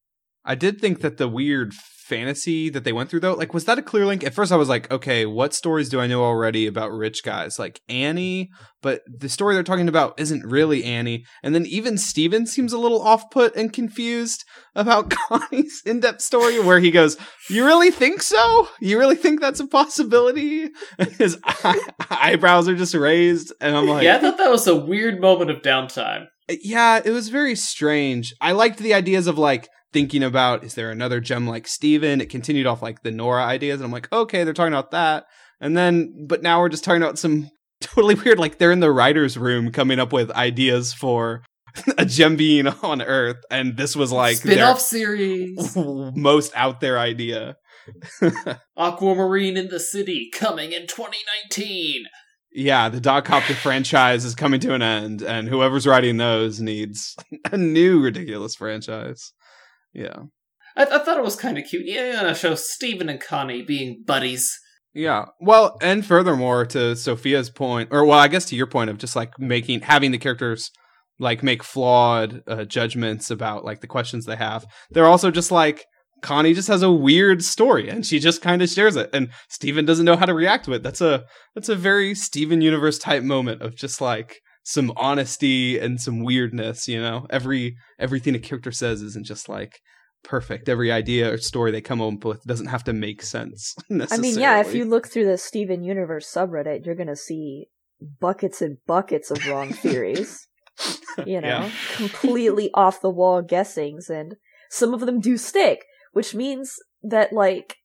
I 0.49 0.55
did 0.55 0.81
think 0.81 1.01
that 1.03 1.19
the 1.19 1.29
weird 1.29 1.75
fantasy 2.09 2.71
that 2.71 2.85
they 2.85 2.93
went 2.93 3.11
through 3.11 3.21
though, 3.21 3.35
like 3.35 3.53
was 3.53 3.67
that 3.67 3.79
a 3.79 3.83
clear 3.83 4.07
link? 4.07 4.25
At 4.25 4.33
first 4.33 4.51
I 4.51 4.57
was 4.57 4.69
like, 4.69 4.91
okay, 4.91 5.27
what 5.27 5.53
stories 5.53 5.91
do 5.91 6.01
I 6.01 6.07
know 6.07 6.25
already 6.25 6.67
about 6.67 6.91
rich 6.91 7.23
guys? 7.23 7.59
Like 7.59 7.81
Annie, 7.87 8.49
but 8.81 9.03
the 9.07 9.29
story 9.29 9.55
they're 9.55 9.63
talking 9.63 9.89
about 9.89 10.19
isn't 10.19 10.43
really 10.43 10.85
Annie. 10.85 11.25
And 11.43 11.55
then 11.55 11.67
even 11.67 11.99
Steven 11.99 12.47
seems 12.47 12.73
a 12.73 12.79
little 12.79 13.03
off 13.03 13.31
put 13.31 13.55
and 13.57 13.73
confused 13.73 14.43
about 14.75 15.11
Connie's 15.29 15.83
in-depth 15.85 16.23
story 16.23 16.59
where 16.61 16.81
he 16.81 16.91
goes, 16.91 17.19
You 17.51 17.67
really 17.67 17.91
think 17.91 18.23
so? 18.23 18.69
You 18.81 18.99
really 18.99 19.17
think 19.17 19.43
that's 19.43 19.61
a 19.61 19.67
possibility? 19.67 20.71
And 20.99 21.13
his 21.13 21.39
eye- 21.45 21.89
eyebrows 22.11 22.69
are 22.69 22.77
just 22.77 22.95
raised, 22.95 23.53
and 23.61 23.77
I'm 23.77 23.87
like 23.87 24.05
yeah, 24.05 24.17
I 24.17 24.21
thought 24.21 24.39
that 24.39 24.51
was 24.51 24.67
a 24.67 24.75
weird 24.75 25.21
moment 25.21 25.51
of 25.51 25.61
downtime. 25.61 26.27
Uh, 26.49 26.55
yeah, 26.63 27.03
it 27.05 27.11
was 27.11 27.29
very 27.29 27.55
strange. 27.55 28.35
I 28.41 28.53
liked 28.53 28.79
the 28.79 28.95
ideas 28.95 29.27
of 29.27 29.37
like 29.37 29.69
thinking 29.93 30.23
about 30.23 30.65
is 30.65 30.75
there 30.75 30.91
another 30.91 31.21
gem 31.21 31.47
like 31.47 31.67
Steven? 31.67 32.21
It 32.21 32.31
continued 32.31 32.67
off 32.67 32.83
like 32.83 33.03
the 33.03 33.11
Nora 33.11 33.45
ideas, 33.45 33.81
and 33.81 33.87
I'm 33.87 33.93
like, 33.93 34.13
okay, 34.13 34.45
they're 34.45 34.55
talking 34.55 34.73
about 34.75 34.91
that. 34.93 35.27
And 35.61 35.77
then, 35.77 36.27
but 36.29 36.43
now 36.43 36.61
we're 36.61 36.69
just 36.69 36.85
talking 36.85 37.03
about 37.03 37.19
some 37.19 37.51
totally 37.81 38.15
weird, 38.15 38.39
like 38.39 38.59
they're 38.59 38.73
in 38.73 38.81
the 38.81 38.93
writer's 38.93 39.37
room 39.37 39.73
coming 39.73 39.99
up 39.99 40.13
with 40.13 40.31
ideas 40.33 40.93
for 40.93 41.43
a 41.99 42.05
gem 42.05 42.37
being 42.37 42.67
on 42.67 43.03
Earth, 43.03 43.39
and 43.51 43.77
this 43.77 43.95
was 43.95 44.13
like 44.13 44.41
the 44.41 44.53
Spin-off 44.53 44.81
series. 44.81 45.77
most 46.15 46.53
out 46.55 46.81
there 46.81 46.99
idea. 46.99 47.57
Aquamarine 48.77 49.57
in 49.57 49.69
the 49.69 49.81
City 49.81 50.29
coming 50.33 50.73
in 50.73 50.87
2019. 50.87 52.05
yeah, 52.53 52.89
the 52.89 53.01
Dog 53.01 53.25
Copter 53.27 53.55
franchise 53.55 54.25
is 54.25 54.35
coming 54.35 54.61
to 54.61 54.75
an 54.75 54.83
end, 54.83 55.23
and 55.23 55.49
whoever's 55.49 55.87
writing 55.87 56.17
those 56.17 56.61
needs 56.61 57.17
a 57.53 57.57
new 57.57 58.01
ridiculous 58.01 58.55
franchise. 58.55 59.33
Yeah. 59.93 60.17
I, 60.77 60.85
I 60.85 60.99
thought 61.01 61.19
it 61.19 61.25
was 61.25 61.37
kind 61.37 61.59
of 61.59 61.65
cute. 61.65 61.83
Yeah, 61.87 62.13
gonna 62.13 62.35
show 62.35 62.55
Steven 62.55 63.09
and 63.09 63.21
Connie 63.21 63.63
being 63.63 64.03
buddies. 64.07 64.59
Yeah. 64.95 65.27
Well, 65.41 65.77
and 65.83 66.05
furthermore, 66.05 66.65
to 66.67 66.97
Sophia's 66.97 67.51
point, 67.51 67.91
or 67.93 68.05
well, 68.05 68.19
I 68.19 68.29
guess 68.29 68.47
to 68.47 68.57
your 68.57 68.67
point 68.67 68.91
of 68.91 68.99
just 68.99 69.17
like 69.17 69.39
making 69.39 69.83
having 69.83 70.13
the 70.13 70.19
characters 70.19 70.71
like 71.19 71.43
make 71.43 71.63
flawed 71.63 72.43
uh, 72.47 72.65
judgments 72.65 73.31
about 73.31 73.65
like 73.65 73.81
the 73.81 73.87
questions 73.87 74.25
they 74.25 74.37
have. 74.37 74.67
They're 74.91 75.07
also 75.07 75.31
just 75.31 75.51
like 75.51 75.85
Connie 76.23 76.55
just 76.55 76.69
has 76.69 76.83
a 76.83 76.93
weird 76.93 77.43
story 77.45 77.89
and 77.89 78.05
she 78.05 78.19
just 78.19 78.43
kind 78.43 78.63
of 78.63 78.69
shares 78.69 78.97
it, 78.97 79.11
and 79.13 79.31
Steven 79.49 79.85
doesn't 79.85 80.05
know 80.05 80.17
how 80.17 80.27
to 80.27 80.35
react 80.35 80.65
to 80.67 80.73
it. 80.73 80.83
That's 80.83 81.01
a 81.01 81.25
that's 81.55 81.69
a 81.69 81.77
very 81.77 82.15
Steven 82.15 82.61
Universe 82.61 82.99
type 82.99 83.23
moment 83.23 83.63
of 83.63 83.77
just 83.77 84.01
like 84.01 84.41
some 84.69 84.93
honesty 84.97 85.79
and 85.79 85.99
some 85.99 86.23
weirdness. 86.23 86.87
You 86.87 87.01
know, 87.01 87.27
every 87.31 87.77
everything 87.99 88.35
a 88.35 88.39
character 88.39 88.71
says 88.71 89.01
isn't 89.01 89.25
just 89.25 89.49
like 89.49 89.81
perfect. 90.23 90.69
Every 90.69 90.93
idea 90.93 91.33
or 91.33 91.39
story 91.39 91.71
they 91.71 91.81
come 91.81 92.03
up 92.03 92.23
with 92.23 92.45
doesn't 92.45 92.67
have 92.67 92.85
to 92.85 92.93
make 92.93 93.23
sense. 93.23 93.75
I 94.11 94.19
mean, 94.19 94.39
yeah, 94.39 94.61
if 94.61 94.75
you 94.75 94.85
look 94.85 95.09
through 95.09 95.25
the 95.25 95.39
Steven 95.39 95.83
Universe 95.83 96.31
subreddit, 96.31 96.85
you're 96.85 96.95
gonna 96.95 97.17
see 97.17 97.69
buckets 98.21 98.61
and 98.61 98.77
buckets 98.87 99.31
of 99.31 99.47
wrong 99.47 99.73
theories. 99.83 100.47
You 101.25 101.41
know, 101.41 101.49
Yeah. 101.49 101.71
completely 101.97 102.71
off 102.75 103.01
the 103.01 103.11
wall 103.11 103.41
guessings 103.41 104.11
and 104.11 104.37
some 104.71 104.93
of 104.93 105.01
them 105.01 105.19
do 105.19 105.39
stick, 105.39 105.87
which 106.13 106.35
means 106.35 106.75
that 107.03 107.33
like 107.33 107.77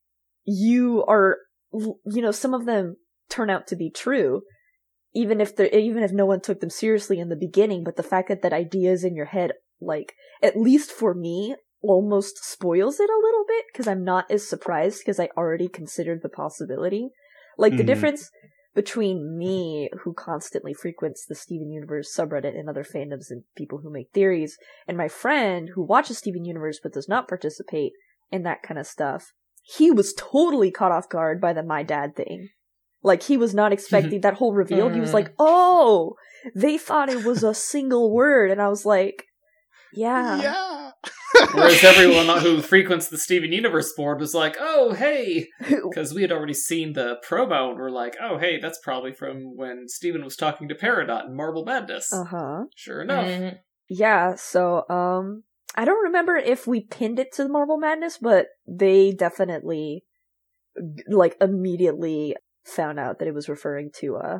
you 0.43 1.05
are, 1.07 1.37
you 1.71 2.21
know, 2.21 2.31
some 2.31 2.53
of 2.53 2.65
them 2.65 2.97
turn 3.29 3.49
out 3.49 3.67
to 3.67 3.77
be 3.77 3.89
true, 3.89 4.41
even 5.13 5.39
if 5.41 5.55
they 5.55 5.71
even 5.71 6.03
if 6.03 6.11
no 6.11 6.25
one 6.25 6.41
took 6.41 6.59
them 6.59 6.69
seriously 6.69 7.19
in 7.19 7.29
the 7.29 7.35
beginning. 7.35 7.83
But 7.83 7.95
the 7.95 8.03
fact 8.03 8.29
that 8.29 8.41
that 8.41 8.53
idea 8.53 8.91
is 8.91 9.03
in 9.03 9.15
your 9.15 9.25
head, 9.25 9.51
like 9.79 10.15
at 10.41 10.57
least 10.57 10.91
for 10.91 11.13
me, 11.13 11.55
almost 11.81 12.43
spoils 12.43 12.99
it 12.99 13.09
a 13.09 13.21
little 13.21 13.45
bit 13.47 13.65
because 13.71 13.87
I'm 13.87 14.03
not 14.03 14.29
as 14.31 14.47
surprised 14.47 14.99
because 14.99 15.19
I 15.19 15.29
already 15.37 15.67
considered 15.67 16.21
the 16.21 16.29
possibility. 16.29 17.09
Like 17.57 17.77
the 17.77 17.83
Mhm. 17.83 17.87
difference 17.87 18.31
between 18.73 19.37
me, 19.37 19.89
who 20.01 20.13
constantly 20.13 20.73
frequents 20.73 21.25
the 21.25 21.35
Steven 21.35 21.69
Universe 21.69 22.15
subreddit 22.15 22.57
and 22.57 22.67
other 22.67 22.83
fandoms 22.83 23.29
and 23.29 23.43
people 23.55 23.79
who 23.79 23.91
make 23.91 24.11
theories, 24.11 24.57
and 24.87 24.97
my 24.97 25.07
friend 25.07 25.69
who 25.75 25.83
watches 25.83 26.17
Steven 26.17 26.43
Universe 26.43 26.79
but 26.81 26.93
does 26.93 27.07
not 27.07 27.27
participate 27.27 27.93
in 28.31 28.41
that 28.43 28.63
kind 28.63 28.79
of 28.79 28.87
stuff, 28.87 29.33
he 29.61 29.91
was 29.91 30.13
totally 30.17 30.71
caught 30.71 30.91
off 30.91 31.07
guard 31.07 31.39
by 31.39 31.53
the 31.53 31.61
my 31.61 31.83
dad 31.83 32.15
thing. 32.15 32.49
Like 33.03 33.23
he 33.23 33.37
was 33.37 33.53
not 33.53 33.73
expecting 33.73 34.21
that 34.21 34.35
whole 34.35 34.53
reveal. 34.53 34.89
He 34.89 35.01
was 35.01 35.11
Mm. 35.11 35.13
like, 35.13 35.33
"Oh, 35.37 36.15
they 36.55 36.77
thought 36.77 37.09
it 37.09 37.23
was 37.23 37.43
a 37.43 37.53
single 37.53 38.11
word," 38.13 38.49
and 38.49 38.61
I 38.61 38.69
was 38.69 38.85
like, 38.85 39.25
"Yeah, 39.91 40.41
yeah. 40.41 40.91
Whereas 41.53 41.83
everyone 41.83 42.27
who 42.41 42.61
frequents 42.61 43.09
the 43.09 43.17
Steven 43.17 43.51
Universe 43.51 43.91
board 43.93 44.19
was 44.19 44.33
like, 44.33 44.55
"Oh, 44.59 44.93
hey," 44.93 45.47
because 45.59 46.13
we 46.13 46.21
had 46.21 46.31
already 46.31 46.53
seen 46.53 46.93
the 46.93 47.17
promo 47.27 47.69
and 47.71 47.77
we're 47.79 47.89
like, 47.89 48.15
"Oh, 48.21 48.37
hey, 48.37 48.59
that's 48.59 48.79
probably 48.79 49.13
from 49.13 49.55
when 49.57 49.87
Steven 49.87 50.23
was 50.23 50.35
talking 50.35 50.69
to 50.69 50.75
Peridot 50.75 51.25
in 51.27 51.35
Marble 51.35 51.65
Madness." 51.65 52.11
uh 52.13 52.23
huh." 52.23 52.63
Sure 52.75 53.01
enough. 53.01 53.27
Mhm. 53.27 53.59
Yeah, 53.89 54.35
so 54.35 54.87
um 54.89 55.43
I 55.75 55.85
don't 55.85 56.03
remember 56.05 56.37
if 56.37 56.67
we 56.67 56.81
pinned 56.81 57.19
it 57.19 57.31
to 57.33 57.43
the 57.43 57.49
Marble 57.49 57.77
Madness, 57.77 58.17
but 58.17 58.47
they 58.67 59.11
definitely 59.11 60.05
like 61.07 61.35
immediately 61.41 62.35
found 62.65 62.99
out 62.99 63.19
that 63.19 63.27
it 63.27 63.33
was 63.33 63.49
referring 63.49 63.91
to 63.99 64.17
uh 64.17 64.39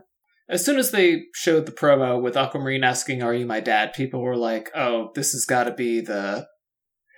As 0.50 0.66
soon 0.66 0.78
as 0.78 0.92
they 0.92 1.24
showed 1.34 1.66
the 1.66 1.72
promo 1.72 2.22
with 2.22 2.36
Aquamarine 2.38 2.84
asking, 2.84 3.24
"Are 3.24 3.34
you 3.34 3.46
my 3.46 3.60
dad?" 3.60 3.94
people 3.94 4.22
were 4.22 4.38
like, 4.38 4.70
"Oh, 4.76 5.12
this 5.16 5.32
has 5.32 5.46
got 5.46 5.64
to 5.66 5.74
be 5.74 6.02
the." 6.02 6.48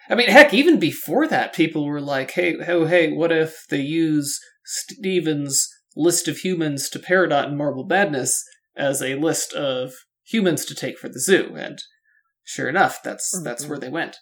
I 0.10 0.14
mean, 0.16 0.30
heck, 0.30 0.54
even 0.54 0.80
before 0.80 1.28
that, 1.28 1.54
people 1.54 1.86
were 1.86 2.02
like, 2.02 2.32
"Hey, 2.32 2.56
oh, 2.68 2.86
hey, 2.86 3.12
what 3.12 3.32
if 3.32 3.66
they 3.70 3.82
use 3.82 4.40
Steven's 4.64 5.68
list 5.96 6.28
of 6.28 6.38
humans 6.38 6.90
to 6.90 7.00
Peridot 7.00 7.48
and 7.48 7.58
Marble 7.58 7.86
Madness 7.86 8.44
as 8.76 9.02
a 9.02 9.16
list 9.16 9.54
of 9.54 9.94
humans 10.24 10.66
to 10.66 10.76
take 10.76 10.98
for 11.00 11.10
the 11.10 11.20
zoo?" 11.20 11.56
And 11.56 11.82
sure 12.44 12.70
enough, 12.70 13.02
that's 13.04 13.42
that's 13.44 13.66
Mhm. 13.66 13.70
where 13.70 13.80
they 13.80 13.90
went. 13.90 14.18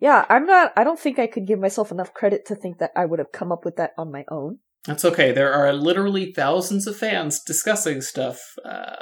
Yeah, 0.00 0.24
I'm 0.28 0.46
not 0.46 0.72
I 0.74 0.84
don't 0.84 0.98
think 0.98 1.18
I 1.18 1.26
could 1.26 1.46
give 1.46 1.58
myself 1.60 1.92
enough 1.92 2.14
credit 2.14 2.46
to 2.46 2.54
think 2.54 2.78
that 2.78 2.92
I 2.96 3.04
would 3.04 3.18
have 3.18 3.30
come 3.30 3.52
up 3.52 3.64
with 3.64 3.76
that 3.76 3.92
on 3.98 4.10
my 4.10 4.24
own. 4.28 4.60
That's 4.86 5.04
okay. 5.04 5.30
There 5.32 5.52
are 5.52 5.72
literally 5.72 6.32
thousands 6.32 6.86
of 6.86 6.96
fans 6.96 7.40
discussing 7.40 8.00
stuff. 8.00 8.40
Uh, 8.64 8.96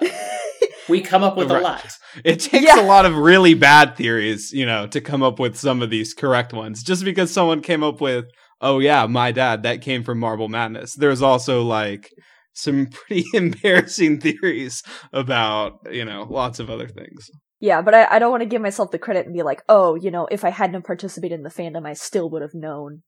we 0.89 1.01
come 1.01 1.23
up 1.23 1.37
with 1.37 1.51
a 1.51 1.61
lot. 1.61 1.91
It 2.25 2.41
takes 2.41 2.65
Yeah. 2.67 2.83
a 2.83 2.87
lot 2.87 3.07
of 3.07 3.17
really 3.17 3.55
bad 3.55 3.97
theories, 3.97 4.53
you 4.53 4.67
know, 4.67 4.87
to 4.89 5.01
come 5.01 5.23
up 5.23 5.39
with 5.39 5.57
some 5.57 5.81
of 5.83 5.89
these 5.91 6.13
correct 6.13 6.53
ones. 6.53 6.83
Just 6.83 7.05
because 7.05 7.31
someone 7.33 7.63
came 7.63 7.83
up 7.83 8.01
with, 8.01 8.27
oh 8.61 8.79
yeah, 8.79 9.07
my 9.07 9.33
dad, 9.33 9.63
that 9.63 9.81
came 9.81 10.03
from 10.05 10.19
Marble 10.19 10.49
Madness. 10.49 10.95
There's 10.95 11.23
also 11.23 11.63
like 11.63 12.11
some 12.53 12.87
pretty 12.91 13.25
embarrassing 13.33 14.21
theories 14.21 14.83
about, 15.15 15.79
you 15.91 16.05
know, 16.05 16.27
lots 16.29 16.59
of 16.59 16.69
other 16.69 16.89
things. 16.89 17.31
yeah, 17.61 17.81
but 17.81 17.95
I, 17.95 18.07
I 18.17 18.19
don't 18.19 18.31
want 18.31 18.43
to 18.43 18.49
give 18.49 18.61
myself 18.61 18.91
the 18.91 18.99
credit 18.99 19.25
and 19.25 19.35
be 19.35 19.43
like, 19.43 19.63
oh, 19.69 19.95
you 19.95 20.11
know, 20.11 20.27
if 20.31 20.45
I 20.45 20.51
hadn't 20.51 20.85
participated 20.85 21.39
in 21.39 21.43
the 21.43 21.49
fandom, 21.51 21.87
I 21.87 21.95
still 21.95 22.29
would 22.31 22.43
have 22.43 22.55
known 22.55 23.03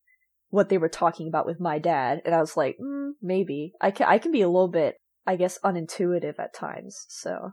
what 0.52 0.68
they 0.68 0.76
were 0.76 0.88
talking 0.90 1.28
about 1.28 1.46
with 1.46 1.58
my 1.58 1.78
dad. 1.78 2.20
And 2.26 2.34
I 2.34 2.40
was 2.40 2.58
like, 2.58 2.76
mm, 2.78 3.12
maybe 3.22 3.72
I 3.80 3.90
can 3.90 4.06
I 4.06 4.18
can 4.18 4.30
be 4.30 4.42
a 4.42 4.48
little 4.48 4.68
bit, 4.68 4.96
I 5.26 5.36
guess, 5.36 5.58
unintuitive 5.64 6.38
at 6.38 6.54
times. 6.54 7.06
So 7.08 7.52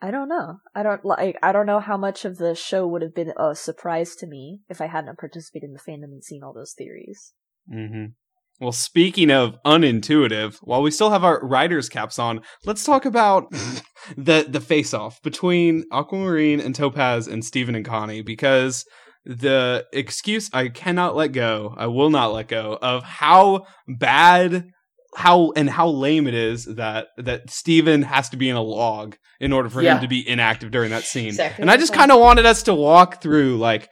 I 0.00 0.12
don't 0.12 0.28
know. 0.28 0.58
I 0.72 0.84
don't 0.84 1.04
like. 1.04 1.36
I 1.42 1.50
don't 1.50 1.66
know 1.66 1.80
how 1.80 1.96
much 1.96 2.24
of 2.24 2.38
the 2.38 2.54
show 2.54 2.86
would 2.86 3.02
have 3.02 3.16
been 3.16 3.32
a 3.36 3.56
surprise 3.56 4.14
to 4.16 4.28
me 4.28 4.60
if 4.68 4.80
I 4.80 4.86
hadn't 4.86 5.18
participated 5.18 5.70
in 5.70 5.74
the 5.74 5.80
fandom 5.80 6.12
and 6.12 6.22
seen 6.22 6.44
all 6.44 6.52
those 6.52 6.72
theories. 6.72 7.32
Mm-hmm. 7.70 8.12
Well, 8.60 8.72
speaking 8.72 9.32
of 9.32 9.58
unintuitive, 9.66 10.58
while 10.62 10.82
we 10.82 10.92
still 10.92 11.10
have 11.10 11.24
our 11.24 11.40
riders 11.44 11.88
caps 11.88 12.18
on, 12.18 12.42
let's 12.64 12.84
talk 12.84 13.04
about 13.04 13.50
the 14.16 14.46
the 14.48 14.60
face 14.60 14.94
off 14.94 15.20
between 15.22 15.84
Aquamarine 15.90 16.60
and 16.60 16.76
Topaz 16.76 17.26
and 17.26 17.44
Steven 17.44 17.74
and 17.74 17.84
Connie 17.84 18.22
because 18.22 18.84
the 19.26 19.86
excuse 19.92 20.48
I 20.52 20.68
cannot 20.68 21.16
let 21.16 21.32
go, 21.32 21.74
I 21.76 21.88
will 21.88 22.10
not 22.10 22.32
let 22.32 22.48
go 22.48 22.78
of 22.80 23.02
how 23.02 23.66
bad 23.88 24.70
how 25.16 25.52
and 25.56 25.68
how 25.70 25.88
lame 25.88 26.26
it 26.26 26.34
is 26.34 26.66
that 26.66 27.08
that 27.16 27.50
Steven 27.50 28.02
has 28.02 28.28
to 28.30 28.36
be 28.36 28.48
in 28.48 28.56
a 28.56 28.62
log 28.62 29.16
in 29.40 29.52
order 29.52 29.68
for 29.68 29.82
Yeah. 29.82 29.94
him 29.96 30.02
to 30.02 30.08
be 30.08 30.26
inactive 30.28 30.70
during 30.70 30.90
that 30.90 31.04
scene. 31.04 31.28
Exactly 31.28 31.62
And 31.62 31.70
I 31.70 31.76
just 31.76 31.92
kind 31.94 32.12
of 32.12 32.20
wanted 32.20 32.46
us 32.46 32.62
to 32.64 32.74
walk 32.74 33.22
through 33.22 33.56
like 33.58 33.88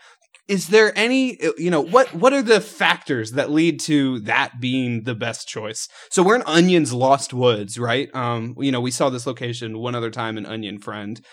is 0.47 0.68
there 0.68 0.92
any 0.97 1.38
you 1.57 1.70
know 1.70 1.81
what 1.81 2.12
what 2.14 2.35
are 2.35 2.42
the 2.42 2.61
factors 2.61 3.33
that 3.33 3.51
lead 3.51 3.81
to 3.81 4.20
that 4.20 4.61
being 4.61 5.05
the 5.05 5.14
best 5.14 5.49
choice 5.49 5.88
so 6.11 6.23
we're 6.23 6.37
in 6.37 6.42
onion's 6.47 6.92
lost 6.92 7.33
woods 7.33 7.79
right 7.79 8.14
um 8.14 8.55
you 8.59 8.70
know 8.70 8.81
we 8.83 8.90
saw 8.90 9.09
this 9.09 9.27
location 9.27 9.79
one 9.79 9.94
other 9.94 10.11
time 10.11 10.37
in 10.37 10.44
onion 10.44 10.79
friend 10.79 11.25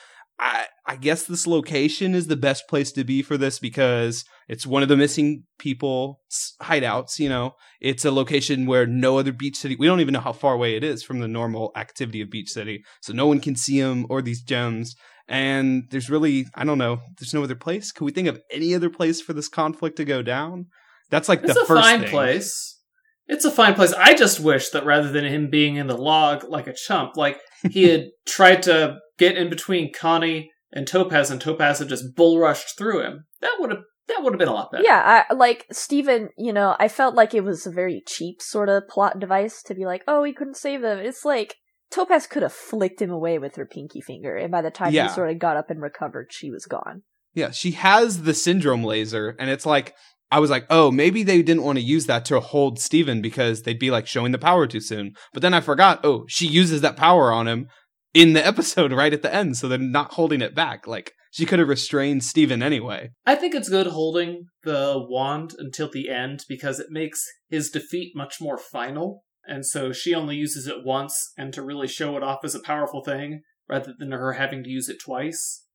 i 0.42 0.66
i 0.88 0.96
guess 0.98 1.24
this 1.26 1.48
location 1.48 2.14
is 2.14 2.28
the 2.28 2.36
best 2.36 2.68
place 2.68 2.92
to 2.92 3.04
be 3.06 3.22
for 3.22 3.38
this 3.38 3.60
because 3.60 4.26
it's 4.50 4.66
one 4.68 4.84
of 4.84 4.90
the 4.90 4.98
missing 4.98 5.44
people 5.60 6.20
hideouts 6.62 7.20
you 7.20 7.30
know 7.30 7.54
it's 7.80 8.04
a 8.04 8.12
location 8.12 8.66
where 8.66 8.86
no 8.86 9.18
other 9.18 9.32
beach 9.32 9.56
city 9.56 9.76
we 9.80 9.88
don't 9.88 10.02
even 10.02 10.14
know 10.14 10.20
how 10.20 10.34
far 10.34 10.54
away 10.56 10.76
it 10.76 10.84
is 10.84 11.04
from 11.04 11.20
the 11.20 11.28
normal 11.28 11.72
activity 11.78 12.20
of 12.22 12.30
beach 12.30 12.50
city 12.50 12.84
so 13.02 13.14
no 13.14 13.28
one 13.28 13.40
can 13.40 13.56
see 13.56 13.80
them 13.80 14.06
or 14.10 14.22
these 14.22 14.42
gems 14.42 14.96
and 15.28 15.84
there's 15.92 16.10
really 16.10 16.46
i 16.56 16.64
don't 16.66 16.78
know 16.80 17.00
there's 17.20 17.34
no 17.34 17.44
other 17.44 17.56
place 17.56 17.92
Can 17.92 18.06
we 18.06 18.12
think 18.12 18.28
of 18.28 18.42
any 18.52 18.76
other 18.76 18.90
place 18.90 19.22
for 19.22 19.34
this 19.34 19.48
conflict 19.48 19.96
to 19.98 20.06
go 20.06 20.22
down 20.22 20.66
that's 21.12 21.30
like 21.30 21.44
It's 21.44 21.54
the 21.54 21.62
a 21.62 21.66
first 21.66 21.84
fine 21.84 22.00
thing. 22.02 22.10
place. 22.10 22.80
It's 23.28 23.46
a 23.46 23.52
fine 23.52 23.76
place. 23.76 23.94
I 23.94 24.14
just 24.14 24.40
wish 24.40 24.70
that 24.70 24.86
rather 24.86 25.10
than 25.12 25.26
him 25.26 25.50
being 25.50 25.76
in 25.76 25.88
the 25.88 25.98
log 25.98 26.44
like 26.50 26.68
a 26.68 26.74
chump, 26.74 27.16
like 27.18 27.40
he 27.70 27.84
had 27.84 28.06
tried 28.26 28.64
to 28.64 28.98
get 29.22 29.38
in 29.38 29.50
between 29.50 29.94
Connie 29.94 30.52
and 30.74 30.88
Topaz, 30.88 31.30
and 31.32 31.40
Topaz 31.40 31.80
had 31.80 31.90
just 31.90 32.16
bull 32.16 32.40
rushed 32.40 32.78
through 32.78 33.02
him. 33.06 33.26
That 33.42 33.56
would 33.60 33.72
have 33.72 33.84
that 34.08 34.22
would 34.24 34.34
have 34.34 34.40
been 34.40 34.48
a 34.48 34.54
lot 34.54 34.72
better. 34.72 34.84
Yeah, 34.84 35.24
I, 35.30 35.34
like 35.34 35.66
Steven, 35.72 36.30
you 36.38 36.52
know, 36.52 36.76
I 36.80 36.88
felt 36.90 37.16
like 37.16 37.34
it 37.34 37.44
was 37.46 37.66
a 37.66 37.72
very 37.72 38.04
cheap 38.06 38.42
sort 38.42 38.68
of 38.68 38.88
plot 38.90 39.20
device 39.20 39.62
to 39.68 39.74
be 39.76 39.86
like, 39.86 40.04
oh, 40.08 40.24
he 40.24 40.34
couldn't 40.34 40.58
save 40.58 40.82
them. 40.82 41.00
It's 41.00 41.24
like 41.24 41.56
Topaz 41.92 42.26
could 42.28 42.42
have 42.44 42.52
flicked 42.54 43.02
him 43.02 43.12
away 43.12 43.38
with 43.40 43.56
her 43.56 43.66
pinky 43.66 44.02
finger, 44.02 44.36
and 44.36 44.52
by 44.52 44.62
the 44.62 44.72
time 44.72 44.92
Yeah. 44.94 45.08
he 45.08 45.14
sort 45.14 45.30
of 45.30 45.40
got 45.40 45.56
up 45.58 45.70
and 45.70 45.82
recovered, 45.82 46.28
she 46.32 46.50
was 46.52 46.66
gone. 46.66 47.04
yeah 47.34 47.52
she 47.52 47.72
has 47.72 48.24
the 48.24 48.34
syndrome 48.34 48.84
laser 48.84 49.36
and 49.40 49.50
it's 49.50 49.66
like 49.66 49.88
i 50.32 50.40
was 50.40 50.50
like 50.50 50.66
oh 50.70 50.92
maybe 50.92 51.24
they 51.24 51.42
didn't 51.42 51.64
want 51.68 51.78
to 51.78 51.84
use 51.96 52.06
that 52.08 52.26
to 52.26 52.40
hold 52.42 52.78
steven 52.88 53.22
because 53.22 53.62
they'd 53.62 53.80
be 53.86 53.92
like 53.96 54.06
showing 54.08 54.34
the 54.34 54.46
power 54.50 54.68
too 54.68 54.82
soon 54.82 55.14
but 55.34 55.42
then 55.42 55.54
i 55.54 55.62
forgot 55.62 56.02
oh 56.04 56.26
she 56.28 56.46
uses 56.62 56.82
that 56.82 56.98
power 56.98 57.32
on 57.32 57.48
him 57.48 57.68
in 58.14 58.34
the 58.34 58.46
episode 58.46 58.92
right 58.92 59.14
at 59.14 59.22
the 59.22 59.34
end 59.34 59.58
so 59.58 59.68
they're 59.68 59.78
not 59.78 60.14
holding 60.14 60.42
it 60.42 60.56
back 60.56 60.88
like 60.88 61.14
she 61.32 61.46
could 61.46 61.60
have 61.60 61.70
restrained 61.70 62.24
steven 62.24 62.62
anyway 62.62 63.10
I 63.26 63.36
think 63.36 63.56
it's 63.56 63.70
good 63.70 63.88
holding 63.88 64.48
the 64.64 64.96
wand 64.98 65.56
until 65.58 65.90
the 65.90 66.10
end 66.10 66.46
because 66.48 66.80
it 66.80 66.88
makes 66.90 67.26
his 67.50 67.70
defeat 67.70 68.14
much 68.16 68.40
more 68.40 68.58
final. 68.58 69.24
And 69.46 69.66
so 69.66 69.92
she 69.92 70.14
only 70.14 70.36
uses 70.36 70.68
it 70.68 70.84
once 70.86 71.34
and 71.38 71.54
to 71.54 71.64
really 71.64 71.88
show 71.88 72.16
it 72.18 72.24
off 72.24 72.44
as 72.44 72.56
a 72.56 72.62
powerful 72.62 73.04
thing 73.04 73.42
rather 73.68 73.94
than 73.98 74.12
her 74.12 74.34
having 74.34 74.64
to 74.64 74.70
use 74.70 74.90
it 74.90 74.98
twice. 75.04 75.66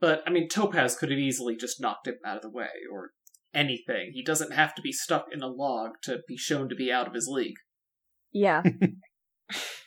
But 0.00 0.22
I 0.26 0.30
mean, 0.30 0.48
Topaz 0.48 0.96
could 0.96 1.10
have 1.10 1.18
easily 1.18 1.56
just 1.56 1.80
knocked 1.80 2.08
him 2.08 2.16
out 2.24 2.36
of 2.36 2.42
the 2.42 2.50
way 2.50 2.70
or 2.90 3.10
anything. 3.54 4.10
He 4.12 4.22
doesn't 4.22 4.52
have 4.52 4.74
to 4.74 4.82
be 4.82 4.92
stuck 4.92 5.26
in 5.32 5.42
a 5.42 5.46
log 5.46 5.92
to 6.02 6.20
be 6.26 6.36
shown 6.36 6.68
to 6.68 6.74
be 6.74 6.90
out 6.90 7.06
of 7.06 7.14
his 7.14 7.28
league. 7.30 7.56
Yeah, 8.32 8.62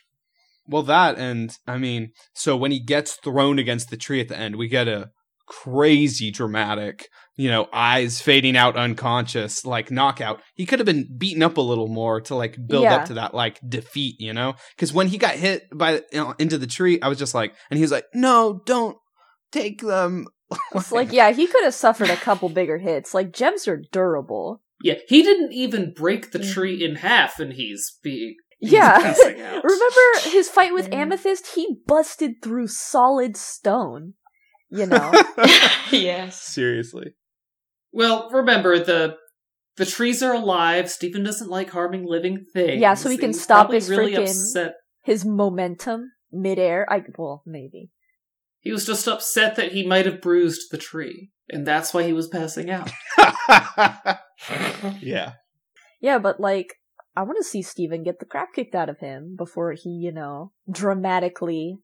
Well, 0.68 0.82
that 0.84 1.18
and 1.18 1.50
I 1.66 1.78
mean, 1.78 2.12
so 2.34 2.56
when 2.56 2.70
he 2.72 2.80
gets 2.80 3.14
thrown 3.14 3.58
against 3.58 3.90
the 3.90 3.96
tree 3.96 4.20
at 4.20 4.28
the 4.28 4.38
end, 4.38 4.56
we 4.56 4.68
get 4.68 4.88
a 4.88 5.10
crazy 5.48 6.30
dramatic, 6.30 7.08
you 7.36 7.48
know, 7.48 7.68
eyes 7.72 8.20
fading 8.20 8.56
out 8.56 8.76
unconscious, 8.76 9.64
like 9.64 9.90
knockout. 9.90 10.40
He 10.54 10.66
could 10.66 10.78
have 10.80 10.86
been 10.86 11.08
beaten 11.16 11.42
up 11.42 11.56
a 11.56 11.60
little 11.60 11.88
more 11.88 12.20
to 12.22 12.34
like 12.34 12.56
build 12.68 12.84
Yeah. 12.84 12.96
up 12.96 13.04
to 13.06 13.14
that 13.14 13.32
like 13.34 13.60
defeat, 13.66 14.16
you 14.18 14.32
know? 14.32 14.54
Because 14.74 14.92
when 14.92 15.06
he 15.08 15.18
got 15.18 15.34
hit 15.36 15.62
by 15.72 16.02
you 16.12 16.18
know, 16.18 16.34
into 16.38 16.58
the 16.58 16.66
tree, 16.66 17.00
I 17.00 17.08
was 17.08 17.18
just 17.18 17.34
like, 17.34 17.54
and 17.70 17.78
he 17.78 17.82
was 17.82 17.92
like, 17.92 18.06
"No, 18.12 18.60
don't 18.66 18.96
take 19.52 19.80
them." 19.82 20.26
it's 20.74 20.92
like 20.92 21.12
yeah, 21.12 21.30
he 21.32 21.46
could 21.46 21.64
have 21.64 21.74
suffered 21.74 22.10
a 22.10 22.16
couple 22.16 22.48
bigger 22.48 22.78
hits. 22.78 23.14
Like 23.14 23.32
gems 23.32 23.66
are 23.68 23.82
durable. 23.92 24.62
Yeah, 24.82 24.94
he 25.08 25.22
didn't 25.22 25.52
even 25.52 25.92
break 25.96 26.32
the 26.32 26.38
Mhm. 26.40 26.52
tree 26.52 26.84
in 26.84 26.96
half 26.96 27.40
and 27.40 27.52
he's 27.54 27.98
being. 28.02 28.34
He's 28.58 28.72
Yeah. 28.72 28.96
Remember 29.64 30.00
his 30.24 30.48
fight 30.48 30.72
with 30.72 30.88
Yeah. 30.88 31.00
Amethyst? 31.00 31.54
He 31.54 31.78
busted 31.86 32.42
through 32.42 32.68
solid 32.68 33.36
stone. 33.36 34.14
You 34.70 34.86
know. 34.86 35.12
yes. 35.92 36.40
Seriously. 36.42 37.14
Well, 37.92 38.28
remember 38.30 38.78
the 38.78 39.16
the 39.76 39.86
trees 39.86 40.22
are 40.22 40.34
alive. 40.34 40.90
Steven 40.90 41.22
doesn't 41.22 41.50
like 41.50 41.70
harming 41.70 42.06
living 42.06 42.44
things. 42.52 42.80
Yeah, 42.80 42.94
so 42.94 43.10
he 43.10 43.18
can 43.18 43.30
He's 43.30 43.42
stop 43.42 43.70
his 43.72 43.88
really 43.90 44.12
freaking- 44.12 44.22
upset. 44.22 44.74
His 45.04 45.24
momentum 45.24 46.10
midair. 46.32 46.86
I 46.90 47.02
well 47.16 47.42
maybe. 47.46 47.90
He 48.60 48.72
was 48.72 48.84
just 48.84 49.06
upset 49.06 49.54
that 49.56 49.72
he 49.72 49.86
might 49.86 50.06
have 50.06 50.20
bruised 50.20 50.72
the 50.72 50.78
tree, 50.78 51.30
and 51.48 51.64
that's 51.64 51.94
why 51.94 52.02
he 52.02 52.12
was 52.12 52.26
passing 52.26 52.68
out. 52.70 52.90
yeah. 55.00 55.34
Yeah, 56.00 56.18
but 56.18 56.40
like 56.40 56.74
I 57.16 57.22
want 57.22 57.38
to 57.38 57.44
see 57.44 57.62
Steven 57.62 58.02
get 58.02 58.18
the 58.18 58.26
crap 58.26 58.52
kicked 58.52 58.74
out 58.74 58.90
of 58.90 58.98
him 58.98 59.36
before 59.36 59.72
he, 59.72 59.88
you 59.88 60.12
know, 60.12 60.52
dramatically, 60.70 61.78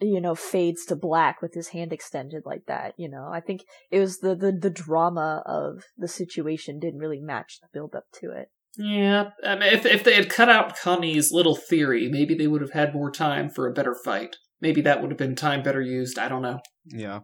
you 0.00 0.20
know, 0.20 0.34
fades 0.34 0.86
to 0.86 0.96
black 0.96 1.42
with 1.42 1.52
his 1.52 1.68
hand 1.68 1.92
extended 1.92 2.44
like 2.46 2.64
that. 2.66 2.94
You 2.96 3.10
know, 3.10 3.28
I 3.30 3.40
think 3.40 3.64
it 3.90 4.00
was 4.00 4.18
the 4.18 4.34
the, 4.34 4.52
the 4.52 4.70
drama 4.70 5.42
of 5.44 5.84
the 5.98 6.08
situation 6.08 6.80
didn't 6.80 7.00
really 7.00 7.20
match 7.20 7.58
the 7.60 7.68
build 7.72 7.94
up 7.94 8.04
to 8.20 8.30
it. 8.30 8.50
Yeah, 8.78 9.30
I 9.44 9.56
mean, 9.56 9.72
if 9.72 9.84
if 9.84 10.02
they 10.02 10.14
had 10.14 10.30
cut 10.30 10.48
out 10.48 10.78
Connie's 10.78 11.30
little 11.30 11.56
theory, 11.56 12.08
maybe 12.08 12.34
they 12.34 12.46
would 12.46 12.62
have 12.62 12.72
had 12.72 12.94
more 12.94 13.10
time 13.10 13.50
for 13.50 13.66
a 13.66 13.74
better 13.74 13.94
fight. 13.94 14.36
Maybe 14.62 14.80
that 14.82 15.00
would 15.00 15.10
have 15.10 15.18
been 15.18 15.34
time 15.34 15.62
better 15.62 15.82
used. 15.82 16.18
I 16.18 16.28
don't 16.28 16.42
know. 16.42 16.60
Yeah. 16.86 17.20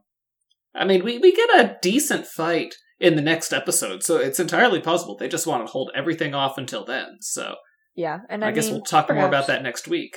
I 0.75 0.85
mean, 0.85 1.05
we 1.05 1.19
we 1.19 1.35
get 1.35 1.65
a 1.65 1.79
decent 1.81 2.27
fight 2.27 2.75
in 2.99 3.17
the 3.17 3.23
next 3.23 3.53
episode, 3.53 4.03
so 4.03 4.17
it's 4.17 4.41
entirely 4.41 4.81
possible 4.81 5.17
they 5.17 5.29
just 5.29 5.47
want 5.47 5.67
to 5.67 5.71
hold 5.71 5.91
everything 5.95 6.35
off 6.35 6.59
until 6.59 6.85
then. 6.85 7.19
So 7.21 7.57
Yeah, 7.95 8.21
and 8.29 8.45
I, 8.45 8.49
I, 8.49 8.53
guess 8.53 8.67
mean, 8.67 8.75
we'll 8.75 8.85
talk 8.85 9.13
more 9.13 9.27
about 9.27 9.47
that 9.49 9.63
next 9.63 9.87
week. 9.87 10.17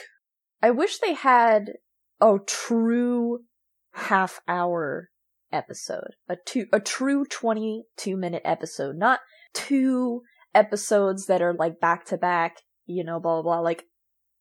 I 0.61 0.71
wish 0.71 0.99
they 0.99 1.13
had 1.13 1.73
a 2.21 2.37
true 2.45 3.39
half 3.93 4.41
hour 4.47 5.09
episode. 5.51 6.15
A 6.27 6.37
two 6.45 6.67
a 6.71 6.79
true 6.79 7.25
22 7.25 8.17
minute 8.17 8.41
episode, 8.45 8.95
not 8.95 9.19
two 9.53 10.21
episodes 10.53 11.25
that 11.27 11.41
are 11.41 11.53
like 11.53 11.79
back 11.79 12.05
to 12.05 12.17
back, 12.17 12.57
you 12.85 13.03
know, 13.03 13.19
blah 13.19 13.41
blah 13.41 13.55
blah. 13.55 13.59
Like 13.59 13.85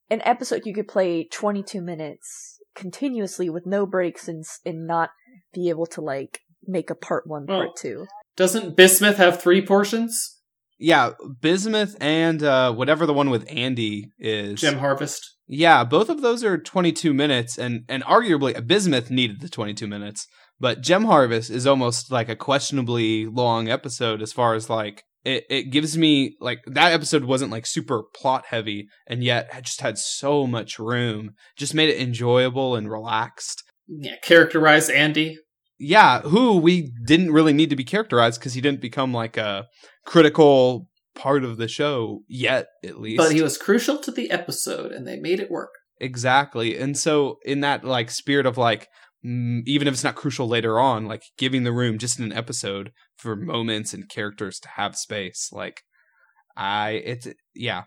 an 0.09 0.21
episode 0.23 0.63
you 0.65 0.73
could 0.73 0.87
play 0.87 1.27
22 1.31 1.81
minutes 1.81 2.59
continuously 2.75 3.49
with 3.49 3.65
no 3.65 3.85
breaks 3.85 4.27
and 4.27 4.43
and 4.65 4.87
not 4.87 5.09
be 5.53 5.69
able 5.69 5.85
to 5.87 6.01
like 6.01 6.41
make 6.65 6.89
a 6.89 6.95
part 6.95 7.25
1 7.27 7.45
Well, 7.47 7.65
part 7.65 7.75
2. 7.77 8.05
Doesn't 8.39 8.77
Bismuth 8.77 9.17
have 9.17 9.41
three 9.41 9.61
portions? 9.61 10.37
Yeah, 10.79 11.11
Bismuth 11.41 11.97
and 11.99 12.41
uh, 12.41 12.71
whatever 12.71 13.05
the 13.05 13.13
one 13.13 13.29
with 13.29 13.45
Andy 13.49 14.11
is. 14.17 14.61
Gem 14.61 14.77
Harvest. 14.77 15.35
Yeah, 15.45 15.83
both 15.83 16.07
of 16.07 16.21
those 16.21 16.41
are 16.45 16.57
22 16.57 17.13
minutes, 17.13 17.57
and 17.57 17.83
and 17.89 18.01
arguably 18.05 18.65
Bismuth 18.65 19.11
needed 19.11 19.41
the 19.41 19.49
22 19.49 19.87
minutes, 19.87 20.25
but 20.57 20.79
Gem 20.79 21.03
Harvest 21.03 21.49
is 21.49 21.67
almost 21.67 22.13
like 22.13 22.29
a 22.29 22.35
questionably 22.37 23.25
long 23.25 23.67
episode 23.67 24.21
as 24.21 24.31
far 24.31 24.55
as 24.55 24.69
like 24.69 25.03
it, 25.25 25.43
it 25.49 25.63
gives 25.63 25.97
me 25.97 26.37
like 26.39 26.59
that 26.65 26.93
episode 26.93 27.25
wasn't 27.25 27.51
like 27.51 27.65
super 27.65 28.03
plot 28.15 28.45
heavy 28.47 28.87
and 29.05 29.21
yet 29.21 29.51
had 29.51 29.65
just 29.65 29.81
had 29.81 29.97
so 29.97 30.47
much 30.47 30.79
room 30.79 31.31
just 31.57 31.73
made 31.73 31.89
it 31.89 31.99
enjoyable 31.99 32.77
and 32.77 32.89
relaxed 32.89 33.63
Yeah, 33.85 34.15
characterize 34.23 34.89
Andy. 34.89 35.39
Yeah 35.79 36.21
who 36.21 36.57
we 36.57 36.91
didn't 37.05 37.31
really 37.31 37.53
need 37.53 37.69
to 37.69 37.75
be 37.75 37.83
characterized 37.83 38.39
because 38.39 38.53
he 38.53 38.61
didn't 38.61 38.81
become 38.81 39.13
like 39.13 39.37
a 39.37 39.67
critical 40.05 40.89
part 41.15 41.43
of 41.43 41.57
the 41.57 41.67
show 41.67 42.21
yet 42.27 42.67
at 42.83 42.99
least 42.99 43.17
But 43.17 43.33
he 43.33 43.41
was 43.41 43.57
crucial 43.57 43.97
to 43.99 44.11
the 44.11 44.31
episode, 44.31 44.91
and 44.91 45.05
they 45.07 45.17
made 45.17 45.39
it 45.39 45.51
work. 45.51 45.71
Exactly. 45.99 46.77
And 46.77 46.97
so 46.97 47.39
in 47.43 47.59
that 47.59 47.83
like 47.83 48.09
spirit 48.09 48.45
of 48.45 48.57
like 48.57 48.87
mm, 49.25 49.61
even 49.65 49.87
if 49.87 49.93
it's 49.93 50.03
not 50.03 50.15
crucial 50.15 50.47
later 50.47 50.79
on, 50.79 51.05
like 51.05 51.23
giving 51.37 51.63
the 51.63 51.73
room 51.73 51.97
just 51.97 52.19
in 52.19 52.25
an 52.25 52.33
episode 52.33 52.91
for 53.17 53.35
moments 53.35 53.93
and 53.93 54.09
characters 54.09 54.59
to 54.61 54.69
have 54.69 54.95
space, 54.95 55.49
like 55.51 55.81
I 56.55 56.91
it's 56.91 57.27
yeah. 57.53 57.83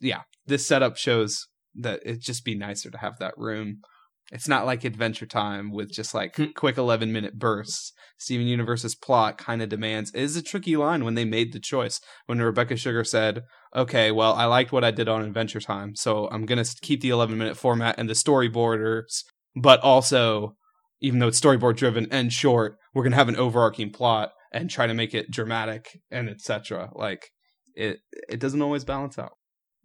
Yeah. 0.00 0.22
This 0.46 0.66
setup 0.66 0.96
shows 0.96 1.48
that 1.74 2.00
it'd 2.04 2.22
just 2.22 2.44
be 2.44 2.54
nicer 2.54 2.90
to 2.90 2.98
have 2.98 3.18
that 3.18 3.34
room. 3.36 3.80
It's 4.30 4.48
not 4.48 4.66
like 4.66 4.84
Adventure 4.84 5.26
Time 5.26 5.70
with 5.70 5.90
just 5.90 6.12
like 6.14 6.36
Hmm. 6.36 6.46
quick 6.54 6.76
11 6.76 7.12
minute 7.12 7.38
bursts. 7.38 7.92
Steven 8.18 8.46
Universe's 8.46 8.94
plot 8.94 9.38
kind 9.38 9.62
of 9.62 9.68
demands 9.68 10.10
it 10.12 10.20
is 10.22 10.36
a 10.36 10.42
tricky 10.42 10.76
line 10.76 11.04
when 11.04 11.14
they 11.14 11.24
made 11.24 11.52
the 11.52 11.60
choice. 11.60 12.00
When 12.26 12.40
Rebecca 12.40 12.76
Sugar 12.76 13.04
said, 13.04 13.42
okay, 13.74 14.10
well, 14.10 14.34
I 14.34 14.44
liked 14.44 14.72
what 14.72 14.84
I 14.84 14.90
did 14.90 15.08
on 15.08 15.22
Adventure 15.22 15.60
Time, 15.60 15.94
so 15.94 16.28
I'm 16.30 16.44
going 16.44 16.62
to 16.62 16.76
keep 16.82 17.00
the 17.00 17.10
11 17.10 17.38
minute 17.38 17.56
format 17.56 17.94
and 17.98 18.08
the 18.08 18.14
storyboarders, 18.14 19.22
but 19.54 19.80
also, 19.80 20.56
even 21.00 21.20
though 21.20 21.28
it's 21.28 21.40
storyboard 21.40 21.76
driven 21.76 22.06
and 22.10 22.32
short, 22.32 22.76
we're 22.92 23.04
going 23.04 23.12
to 23.12 23.18
have 23.18 23.28
an 23.28 23.36
overarching 23.36 23.90
plot 23.90 24.32
and 24.52 24.68
try 24.68 24.86
to 24.86 24.94
make 24.94 25.14
it 25.14 25.30
dramatic 25.30 26.00
and 26.10 26.28
etc. 26.28 26.90
Like, 26.94 27.30
it, 27.74 28.00
it 28.28 28.40
doesn't 28.40 28.62
always 28.62 28.84
balance 28.84 29.18
out. 29.18 29.32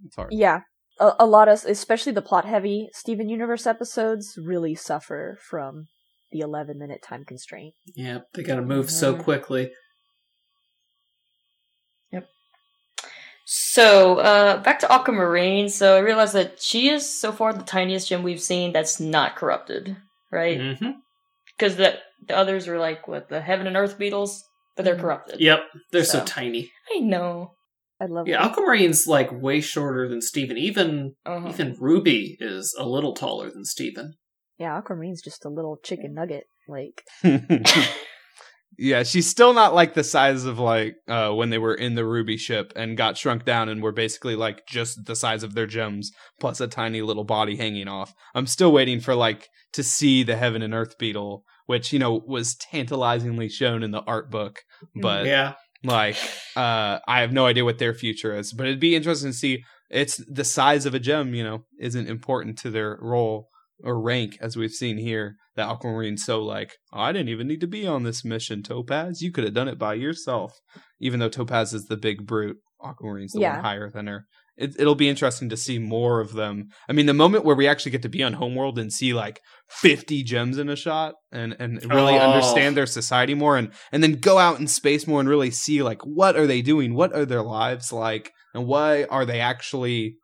It's 0.04 0.16
hard. 0.16 0.34
Yeah. 0.34 0.62
A, 1.00 1.14
a 1.20 1.26
lot 1.26 1.48
of, 1.48 1.64
especially 1.66 2.12
the 2.12 2.22
plot 2.22 2.46
heavy 2.46 2.90
Steven 2.94 3.30
Universe 3.30 3.66
episodes, 3.66 4.38
really 4.38 4.76
suffer 4.76 5.38
from 5.42 5.88
the 6.32 6.40
11 6.40 6.78
minute 6.78 7.02
time 7.04 7.26
constraint. 7.26 7.74
Yeah, 7.96 8.20
they 8.34 8.44
got 8.44 8.56
to 8.56 8.62
move 8.62 8.90
so 8.90 9.16
Mhm. 9.16 9.24
quickly. 9.24 9.72
So, 13.46 14.20
uh, 14.20 14.58
back 14.64 14.80
to 14.80 14.92
Aquamarine. 14.92 15.68
So 15.70 15.96
I 15.96 16.00
realized 16.00 16.34
that 16.34 16.62
she 16.62 16.90
is 16.90 17.20
so 17.20 17.32
far 17.32 17.54
the 17.54 17.64
tiniest 17.64 18.08
gem 18.08 18.24
we've 18.24 18.42
seen 18.42 18.72
that's 18.72 19.00
not 19.00 19.36
corrupted, 19.36 19.98
right? 20.32 20.60
mm-hmm 20.60 20.92
Because 21.58 21.76
the 21.76 22.00
the 22.28 22.38
others 22.38 22.70
are 22.70 22.80
like 22.80 23.06
what 23.08 23.28
the 23.28 23.42
heaven 23.42 23.68
and 23.68 23.76
earth 23.76 23.98
beetles, 23.98 24.44
but 24.78 24.86
they're 24.86 24.96
Mhm. 24.96 25.02
corrupted. 25.02 25.42
Yep, 25.42 25.60
they're 25.92 26.06
so, 26.06 26.20
So. 26.20 26.26
tiny. 26.26 26.72
I 26.96 27.00
know. 27.00 27.56
I 28.02 28.06
love 28.06 28.28
Yeah, 28.28 28.46
Aquamarine's 28.48 29.08
like 29.08 29.30
way 29.32 29.62
shorter 29.62 30.08
than 30.10 30.22
Steven. 30.22 30.58
Even 30.58 31.16
Uh-huh. 31.26 31.50
even 31.50 31.76
Ruby 31.80 32.38
is 32.40 32.76
a 32.78 32.86
little 32.88 33.14
taller 33.14 33.50
than 33.52 33.66
Steven. 33.66 34.16
Yeah, 34.58 34.78
Aquamarine's 34.78 35.22
just 35.22 35.46
a 35.46 35.50
little 35.50 35.78
chicken 35.84 36.14
nugget. 36.14 36.46
Like, 36.68 37.04
yeah, 38.78 39.04
she's 39.04 39.30
still 39.30 39.54
not 39.54 39.74
like 39.76 39.94
the 39.94 40.04
size 40.04 40.46
of 40.46 40.60
like 40.60 40.96
uh 41.08 41.32
when 41.32 41.50
they 41.50 41.58
were 41.58 41.76
in 41.76 41.96
the 41.96 42.06
Ruby 42.06 42.38
ship 42.38 42.74
and 42.76 42.98
got 42.98 43.18
shrunk 43.18 43.46
down 43.46 43.70
and 43.70 43.84
were 43.84 43.92
basically 43.92 44.36
like 44.36 44.66
just 44.68 45.06
the 45.06 45.16
size 45.16 45.44
of 45.44 45.54
their 45.54 45.68
gems 45.68 46.12
plus 46.40 46.60
a 46.60 46.68
tiny 46.68 47.02
little 47.02 47.24
body 47.26 47.56
hanging 47.58 47.88
off. 47.88 48.14
I'm 48.34 48.48
still 48.48 48.72
waiting 48.72 49.00
for 49.00 49.14
like 49.16 49.48
to 49.74 49.84
see 49.84 50.24
the 50.24 50.36
Heaven 50.36 50.62
and 50.62 50.74
Earth 50.74 50.98
beetle, 50.98 51.44
which 51.66 51.94
you 51.94 52.00
know 52.00 52.22
was 52.26 52.56
tantalizingly 52.56 53.50
shown 53.50 53.84
in 53.84 53.92
the 53.92 54.02
art 54.04 54.32
book, 54.32 54.60
but 54.96 55.26
yeah, 55.26 55.54
like 55.84 56.18
uh 56.56 57.00
I 57.08 57.22
have 57.22 57.32
no 57.34 57.46
idea 57.46 57.66
what 57.66 57.80
their 57.80 57.94
future 57.94 58.36
is, 58.36 58.54
but 58.54 58.68
it'd 58.68 58.80
be 58.80 58.96
interesting 58.96 59.32
to 59.32 59.38
see 59.38 59.64
it's 59.90 60.24
the 60.28 60.44
size 60.44 60.86
of 60.86 60.94
a 60.94 61.00
gem, 61.00 61.34
you 61.34 61.44
know, 61.44 61.66
isn't 61.80 62.08
important 62.08 62.58
to 62.60 62.72
their 62.72 62.98
role 63.02 63.48
or 63.84 64.02
rank 64.02 64.38
as 64.42 64.56
we've 64.56 64.72
seen 64.72 64.98
here. 64.98 65.36
That 65.56 65.70
Aquamarine's 65.70 66.26
so 66.26 66.42
like, 66.42 66.72
oh, 66.94 67.00
I 67.02 67.12
didn't 67.12 67.30
even 67.30 67.48
need 67.48 67.62
to 67.62 67.68
be 67.68 67.86
on 67.86 68.02
this 68.04 68.26
mission, 68.26 68.64
Topaz. 68.64 69.22
You 69.22 69.32
could 69.32 69.44
have 69.44 69.54
done 69.54 69.68
it 69.68 69.78
by 69.78 69.94
yourself. 69.94 70.52
Even 71.00 71.20
though 71.20 71.30
Topaz 71.30 71.74
is 71.76 71.86
the 71.86 71.98
big 71.98 72.26
brute, 72.26 72.58
Aquamarine's 72.84 73.34
the 73.34 73.42
Yeah. 73.42 73.56
one 73.56 73.64
higher 73.64 73.92
than 73.92 74.08
her. 74.08 74.26
It, 74.56 74.76
it'll 74.80 74.94
be 74.96 75.10
interesting 75.10 75.50
to 75.50 75.58
see 75.58 75.80
more 75.80 76.20
of 76.20 76.34
them. 76.34 76.68
I 76.88 76.94
mean, 76.94 77.08
the 77.08 77.14
moment 77.14 77.44
where 77.44 77.56
we 77.56 77.68
actually 77.68 77.92
get 77.92 78.04
to 78.04 78.10
be 78.10 78.22
on 78.22 78.34
Homeworld 78.34 78.78
and 78.78 78.94
see 78.94 79.14
like 79.14 79.40
50 79.70 80.22
gems 80.24 80.58
in 80.60 80.70
a 80.70 80.76
shot 80.76 81.16
and, 81.32 81.56
and 81.60 81.84
really 81.92 82.14
Oh. 82.14 82.20
understand 82.20 82.78
their 82.78 82.86
society 82.86 83.34
more 83.34 83.58
and, 83.58 83.72
and 83.92 84.04
then 84.04 84.14
go 84.20 84.38
out 84.38 84.60
in 84.60 84.68
space 84.68 85.08
more 85.08 85.20
and 85.20 85.28
really 85.28 85.50
see 85.50 85.82
like 85.82 86.02
what 86.04 86.36
are 86.36 86.46
they 86.46 86.62
doing? 86.62 86.94
What 86.94 87.14
are 87.16 87.26
their 87.26 87.42
lives 87.42 87.92
like? 87.92 88.32
And 88.54 88.68
why 88.68 89.06
are 89.06 89.26
they 89.26 89.40
actually 89.40 90.18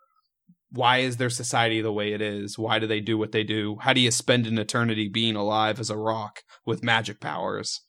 why 0.72 1.00
is 1.00 1.18
their 1.18 1.32
society 1.32 1.82
the 1.82 1.92
way 1.92 2.14
it 2.14 2.22
is? 2.22 2.56
Why 2.60 2.78
do 2.78 2.86
they 2.86 3.00
do 3.00 3.18
what 3.18 3.32
they 3.32 3.44
do? 3.44 3.78
How 3.82 3.94
do 3.94 4.00
you 4.02 4.12
spend 4.12 4.46
an 4.46 4.60
eternity 4.60 5.10
being 5.12 5.36
alive 5.36 5.80
as 5.80 5.90
a 5.90 5.98
rock 5.98 6.42
with 6.66 6.84
magic 6.84 7.20
powers? 7.20 7.82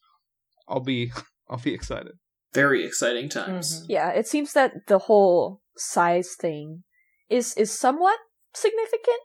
I'll 0.67 0.79
be 0.79 1.11
I'll 1.49 1.59
be 1.59 1.73
excited. 1.75 2.13
very 2.53 2.83
exciting 2.83 3.29
times. 3.29 3.81
Mhm. 3.83 3.85
yeah, 3.89 4.09
it 4.09 4.27
seems 4.27 4.53
that 4.53 4.71
the 4.87 4.97
whole 4.97 5.61
size 5.77 6.35
thing 6.39 6.83
is 7.29 7.53
is 7.55 7.77
somewhat 7.77 8.17
significant, 8.53 9.21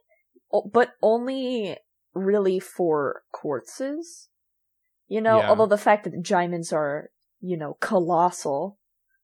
but 0.73 0.91
only 1.03 1.77
really 2.15 2.61
for 2.61 3.23
quartzes. 3.35 4.29
You 5.09 5.21
know, 5.21 5.39
Yeah. 5.39 5.49
although 5.49 5.67
the 5.67 5.79
fact 5.79 6.05
that 6.05 6.23
diamonds 6.23 6.73
are, 6.73 7.11
you 7.41 7.57
know, 7.57 7.77
colossal 7.81 8.79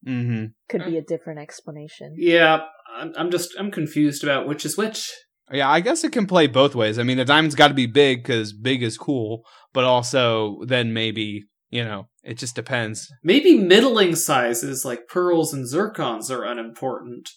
Mm-hmm. 0.05 0.47
could 0.69 0.85
be 0.85 0.97
a 0.99 1.03
different 1.03 1.39
explanation. 1.39 2.15
Yeah, 2.19 2.63
I'm, 2.93 3.13
I'm 3.17 3.31
just 3.31 3.55
I'm 3.57 3.71
confused 3.71 4.25
about 4.25 4.49
which 4.49 4.65
is 4.67 4.77
which. 4.77 5.09
Yeah, 5.53 5.69
I 5.71 5.79
guess 5.81 6.03
it 6.03 6.11
can 6.13 6.27
play 6.27 6.49
both 6.49 6.75
ways. 6.75 6.99
I 6.99 7.05
mean, 7.05 7.19
the 7.19 7.25
diamond's 7.25 7.55
got 7.55 7.69
to 7.69 7.75
be 7.75 7.87
big 7.87 8.23
because 8.25 8.53
big 8.53 8.83
is 8.83 8.99
cool, 8.99 9.45
but 9.73 9.85
also 9.85 10.59
then 10.67 10.93
maybe 10.93 11.45
you 11.73 11.83
know 11.85 12.07
it 12.23 12.39
just 12.39 12.55
depends. 12.55 13.13
Maybe 13.25 13.59
middling 13.59 14.15
sizes 14.15 14.85
like 14.85 15.09
pearls 15.09 15.53
and 15.53 15.65
zircons 15.67 16.31
are 16.31 16.45
unimportant, 16.45 17.29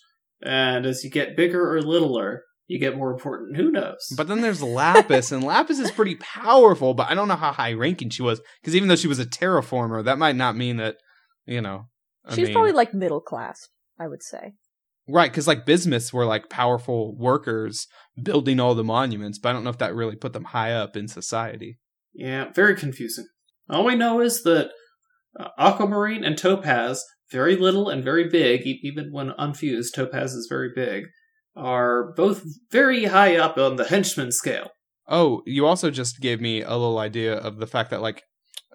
and 0.43 0.85
as 0.85 1.03
you 1.03 1.09
get 1.09 1.35
bigger 1.35 1.73
or 1.75 1.81
littler, 1.81 2.43
you 2.67 2.77
get 2.79 2.95
more 2.97 3.11
important. 3.11 3.57
Who 3.57 3.71
knows? 3.71 4.05
But 4.15 4.27
then 4.27 4.41
there's 4.41 4.61
Lapis, 4.61 5.31
and 5.31 5.43
Lapis 5.43 5.79
is 5.79 5.89
pretty 5.91 6.15
powerful, 6.19 6.93
but 6.93 7.09
I 7.09 7.15
don't 7.15 7.27
know 7.27 7.35
how 7.35 7.51
high 7.51 7.73
ranking 7.73 8.09
she 8.11 8.21
was 8.21 8.39
because 8.61 8.75
even 8.75 8.87
though 8.89 8.95
she 8.95 9.07
was 9.07 9.19
a 9.19 9.25
terraformer, 9.25 10.03
that 10.05 10.19
might 10.19 10.35
not 10.35 10.55
mean 10.55 10.77
that 10.77 10.97
You 11.47 11.61
know, 11.61 11.87
I 12.25 12.35
She's 12.35 12.45
mean- 12.47 12.53
probably 12.53 12.71
like 12.73 12.93
middle 12.93 13.21
class, 13.21 13.69
I 13.99 14.07
would 14.07 14.21
say. 14.23 14.53
right 15.07 15.31
because 15.31 15.47
like 15.47 15.65
bismuths 15.65 16.11
were 16.11 16.25
like 16.25 16.49
powerful 16.49 17.15
workers 17.15 17.87
building 18.21 18.59
all 18.59 18.75
the 18.75 18.83
monuments, 18.83 19.37
but 19.39 19.49
I 19.49 19.53
don't 19.53 19.63
know 19.63 19.69
if 19.69 19.77
that 19.77 19.93
really 19.95 20.15
put 20.15 20.33
them 20.33 20.45
high 20.45 20.73
up 20.73 20.97
in 20.97 21.07
society. 21.07 21.77
Yeah, 22.13 22.51
very 22.51 22.75
confusing. 22.75 23.27
All 23.69 23.85
we 23.85 23.95
know 23.95 24.21
is 24.21 24.43
that 24.43 24.69
uh, 25.39 25.49
Aquamarine 25.57 26.23
and 26.23 26.37
Topaz, 26.37 27.03
very 27.31 27.55
little 27.55 27.89
and 27.89 28.03
very 28.03 28.29
big, 28.29 28.61
even 28.65 29.11
when 29.11 29.33
unfused, 29.37 29.95
Topaz 29.95 30.33
is 30.33 30.47
very 30.49 30.69
big, 30.73 31.05
are 31.55 32.13
both 32.15 32.43
very 32.71 33.05
high 33.05 33.35
up 33.35 33.57
on 33.57 33.75
the 33.75 33.85
henchman 33.85 34.31
scale. 34.31 34.69
Oh, 35.07 35.41
you 35.45 35.65
also 35.65 35.91
just 35.91 36.19
gave 36.19 36.41
me 36.41 36.61
a 36.61 36.71
little 36.71 36.99
idea 36.99 37.35
of 37.35 37.57
the 37.57 37.67
fact 37.67 37.89
that 37.91 38.01
like 38.01 38.23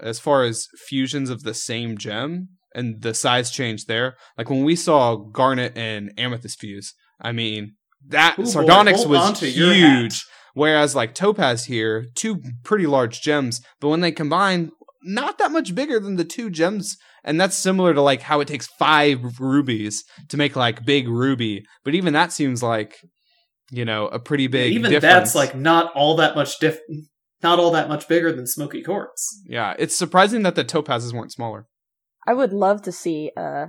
as 0.00 0.18
far 0.18 0.44
as 0.44 0.66
fusions 0.87 1.31
of 1.31 1.42
the 1.42 1.55
same 1.55 1.98
gem 1.98 2.48
and 2.74 3.03
the 3.03 3.14
size 3.14 3.50
change 3.50 3.87
there, 3.87 4.16
like 4.38 4.48
when 4.48 4.64
we 4.64 4.76
saw 4.76 5.16
garnet 5.16 5.76
and 5.76 6.12
amethyst 6.16 6.61
fuse, 6.61 6.94
I 7.20 7.33
mean 7.33 7.74
that 8.07 8.38
Ooh, 8.38 8.46
sardonyx 8.46 9.05
on 9.05 9.11
was 9.11 9.40
to 9.40 9.48
your 9.48 9.74
hat. 9.74 10.00
huge. 10.03 10.24
Whereas 10.55 10.94
like 10.94 11.14
topaz 11.14 11.66
here, 11.66 12.07
two 12.14 12.42
pretty 12.64 12.87
large 12.87 13.20
gems, 13.20 13.61
but 13.81 13.88
when 13.88 14.00
they 14.00 14.12
combine, 14.12 14.70
not 15.03 15.39
that 15.39 15.53
much 15.53 15.75
bigger 15.75 16.01
than 16.01 16.17
the 16.17 16.25
two 16.25 16.51
gems. 16.51 16.97
And 17.25 17.41
that's 17.41 17.57
similar 17.57 17.95
to 17.95 18.03
like 18.03 18.23
how 18.23 18.41
it 18.41 18.49
takes 18.49 18.67
five 18.67 19.41
rubies 19.41 20.05
to 20.29 20.37
make 20.37 20.57
like 20.57 20.85
big 20.85 21.09
ruby. 21.09 21.65
But 21.85 21.95
even 21.95 22.13
that 22.15 22.33
seems 22.33 22.63
like, 22.63 22.97
you 23.71 23.85
know, 23.85 24.09
a 24.09 24.19
pretty 24.19 24.47
big 24.47 24.73
even 24.73 24.91
difference. 24.91 25.03
that's 25.03 25.35
like 25.35 25.55
not 25.55 25.93
all 25.95 26.17
that 26.17 26.35
much 26.35 26.59
diff- 26.59 26.81
not 27.43 27.59
all 27.59 27.71
that 27.73 27.89
much 27.89 28.09
bigger 28.09 28.33
than 28.33 28.47
Smoky 28.47 28.83
Quartz. 28.83 29.43
Yeah, 29.47 29.75
it's 29.79 29.97
surprising 29.97 30.43
that 30.43 30.55
the 30.55 30.65
topazes 30.65 31.13
weren't 31.13 31.33
smaller. 31.33 31.67
I 32.27 32.35
would 32.35 32.53
love 32.53 32.83
to 32.83 32.93
see 32.93 33.31
a 33.37 33.69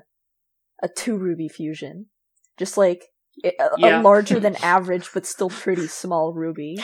a 0.83 0.89
two 0.95 1.17
ruby 1.17 1.47
fusion, 1.47 2.07
just 2.57 2.77
like 2.77 3.05
a, 3.45 3.51
a 3.59 4.01
larger 4.01 4.39
than 4.39 4.55
average 4.63 5.09
but 5.13 5.25
still 5.25 5.49
pretty 5.49 5.87
small 5.87 6.33
ruby. 6.33 6.77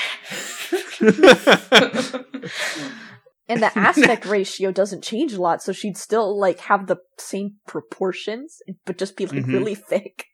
And 3.49 3.61
the 3.61 3.77
aspect 3.77 4.25
ratio 4.25 4.71
doesn't 4.71 5.03
change 5.03 5.33
a 5.33 5.41
lot, 5.41 5.61
so 5.63 5.71
she'd 5.71 5.97
still 5.97 6.37
like 6.37 6.59
have 6.61 6.87
the 6.87 6.97
same 7.17 7.55
proportions, 7.67 8.59
but 8.85 8.97
just 8.97 9.15
be 9.17 9.25
like 9.25 9.45
Mhm. 9.45 9.53
really 9.53 9.75
thick. 9.89 10.25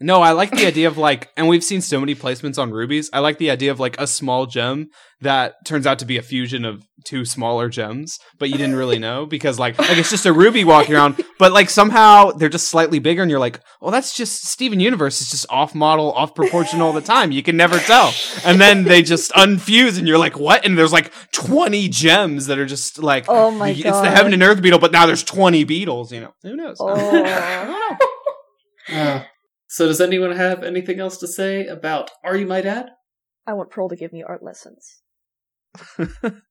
No, 0.00 0.22
I 0.22 0.32
like 0.32 0.50
the 0.50 0.66
idea 0.66 0.88
of 0.88 0.96
like, 0.96 1.28
and 1.36 1.46
we've 1.46 1.62
seen 1.64 1.80
so 1.80 2.00
many 2.00 2.14
placements 2.14 2.58
on 2.58 2.70
rubies. 2.70 3.10
I 3.12 3.18
like 3.18 3.38
the 3.38 3.50
idea 3.50 3.70
of 3.70 3.78
like 3.78 4.00
a 4.00 4.06
small 4.06 4.46
gem 4.46 4.88
that 5.20 5.54
turns 5.66 5.86
out 5.86 5.98
to 5.98 6.06
be 6.06 6.16
a 6.16 6.22
fusion 6.22 6.64
of 6.64 6.82
two 7.04 7.26
smaller 7.26 7.68
gems, 7.68 8.18
but 8.38 8.48
you 8.48 8.56
didn't 8.56 8.76
really 8.76 8.98
know 8.98 9.26
because 9.26 9.58
like, 9.58 9.78
like 9.78 9.98
it's 9.98 10.08
just 10.08 10.24
a 10.24 10.32
ruby 10.32 10.64
walking 10.64 10.94
around, 10.94 11.22
but 11.38 11.52
like 11.52 11.68
somehow 11.68 12.30
they're 12.30 12.48
just 12.48 12.68
slightly 12.68 12.98
bigger, 12.98 13.20
and 13.20 13.30
you're 13.30 13.40
like, 13.40 13.60
well, 13.82 13.90
that's 13.90 14.16
just 14.16 14.46
Steven 14.46 14.80
Universe 14.80 15.20
is 15.20 15.28
just 15.28 15.44
off 15.50 15.74
model, 15.74 16.12
off 16.12 16.34
proportion 16.34 16.80
all 16.80 16.94
the 16.94 17.02
time. 17.02 17.30
You 17.30 17.42
can 17.42 17.58
never 17.58 17.78
tell, 17.78 18.14
and 18.44 18.58
then 18.58 18.84
they 18.84 19.02
just 19.02 19.30
unfuse, 19.32 19.98
and 19.98 20.08
you're 20.08 20.18
like, 20.18 20.38
what? 20.38 20.64
And 20.64 20.78
there's 20.78 20.92
like 20.92 21.12
20 21.32 21.88
gems 21.88 22.46
that 22.46 22.58
are 22.58 22.66
just 22.66 23.02
like, 23.02 23.26
Oh 23.28 23.50
my 23.50 23.68
it's 23.70 23.82
god! 23.82 24.02
the 24.04 24.10
heaven 24.10 24.32
and 24.32 24.42
earth 24.42 24.62
beetle, 24.62 24.78
but 24.78 24.92
now 24.92 25.04
there's 25.04 25.24
20 25.24 25.64
beetles. 25.64 26.10
You 26.10 26.20
know, 26.22 26.34
who 26.42 26.56
knows? 26.56 26.78
Oh. 26.80 27.96
Uh, 28.92 29.22
so 29.70 29.86
does 29.86 30.00
anyone 30.00 30.32
have 30.32 30.62
anything 30.62 31.00
else 31.00 31.16
to 31.18 31.26
say 31.26 31.66
about 31.66 32.10
Are 32.22 32.36
You 32.36 32.46
My 32.46 32.60
Dad? 32.60 32.90
I 33.46 33.54
want 33.54 33.70
Pearl 33.70 33.88
to 33.88 33.96
give 33.96 34.12
me 34.12 34.22
art 34.22 34.42
lessons. 34.42 35.00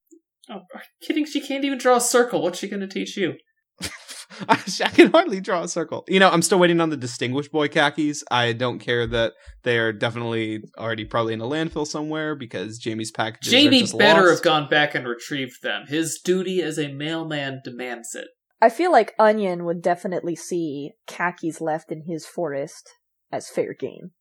Oh, 0.51 0.61
are 0.73 0.81
you 0.81 1.07
kidding? 1.07 1.25
She 1.25 1.41
can't 1.41 1.63
even 1.63 1.77
draw 1.77 1.97
a 1.97 2.01
circle. 2.01 2.41
What's 2.41 2.57
she 2.57 2.67
going 2.67 2.79
to 2.79 2.87
teach 2.87 3.15
you? 3.15 3.35
I 4.49 4.55
can 4.55 5.11
hardly 5.11 5.39
draw 5.39 5.61
a 5.61 5.67
circle. 5.67 6.03
You 6.07 6.19
know, 6.19 6.29
I'm 6.29 6.41
still 6.41 6.57
waiting 6.57 6.81
on 6.81 6.89
the 6.89 6.97
distinguished 6.97 7.51
boy 7.51 7.67
khakis. 7.67 8.23
I 8.31 8.53
don't 8.53 8.79
care 8.79 9.05
that 9.05 9.33
they 9.63 9.77
are 9.77 9.93
definitely 9.93 10.63
already 10.77 11.05
probably 11.05 11.33
in 11.33 11.41
a 11.41 11.45
landfill 11.45 11.85
somewhere 11.85 12.35
because 12.35 12.79
Jamie's 12.79 13.11
packages 13.11 13.53
are 13.53 13.57
Jamie 13.57 13.85
better 13.95 14.21
lost. 14.21 14.31
have 14.37 14.43
gone 14.43 14.69
back 14.69 14.95
and 14.95 15.07
retrieved 15.07 15.61
them. 15.61 15.83
His 15.87 16.19
duty 16.23 16.63
as 16.63 16.79
a 16.79 16.91
mailman 16.91 17.61
demands 17.63 18.15
it. 18.15 18.29
I 18.59 18.69
feel 18.69 18.91
like 18.91 19.13
Onion 19.19 19.65
would 19.65 19.83
definitely 19.83 20.35
see 20.35 20.91
khakis 21.07 21.61
left 21.61 21.91
in 21.91 22.05
his 22.07 22.25
forest 22.25 22.89
as 23.31 23.49
fair 23.49 23.73
game. 23.73 24.11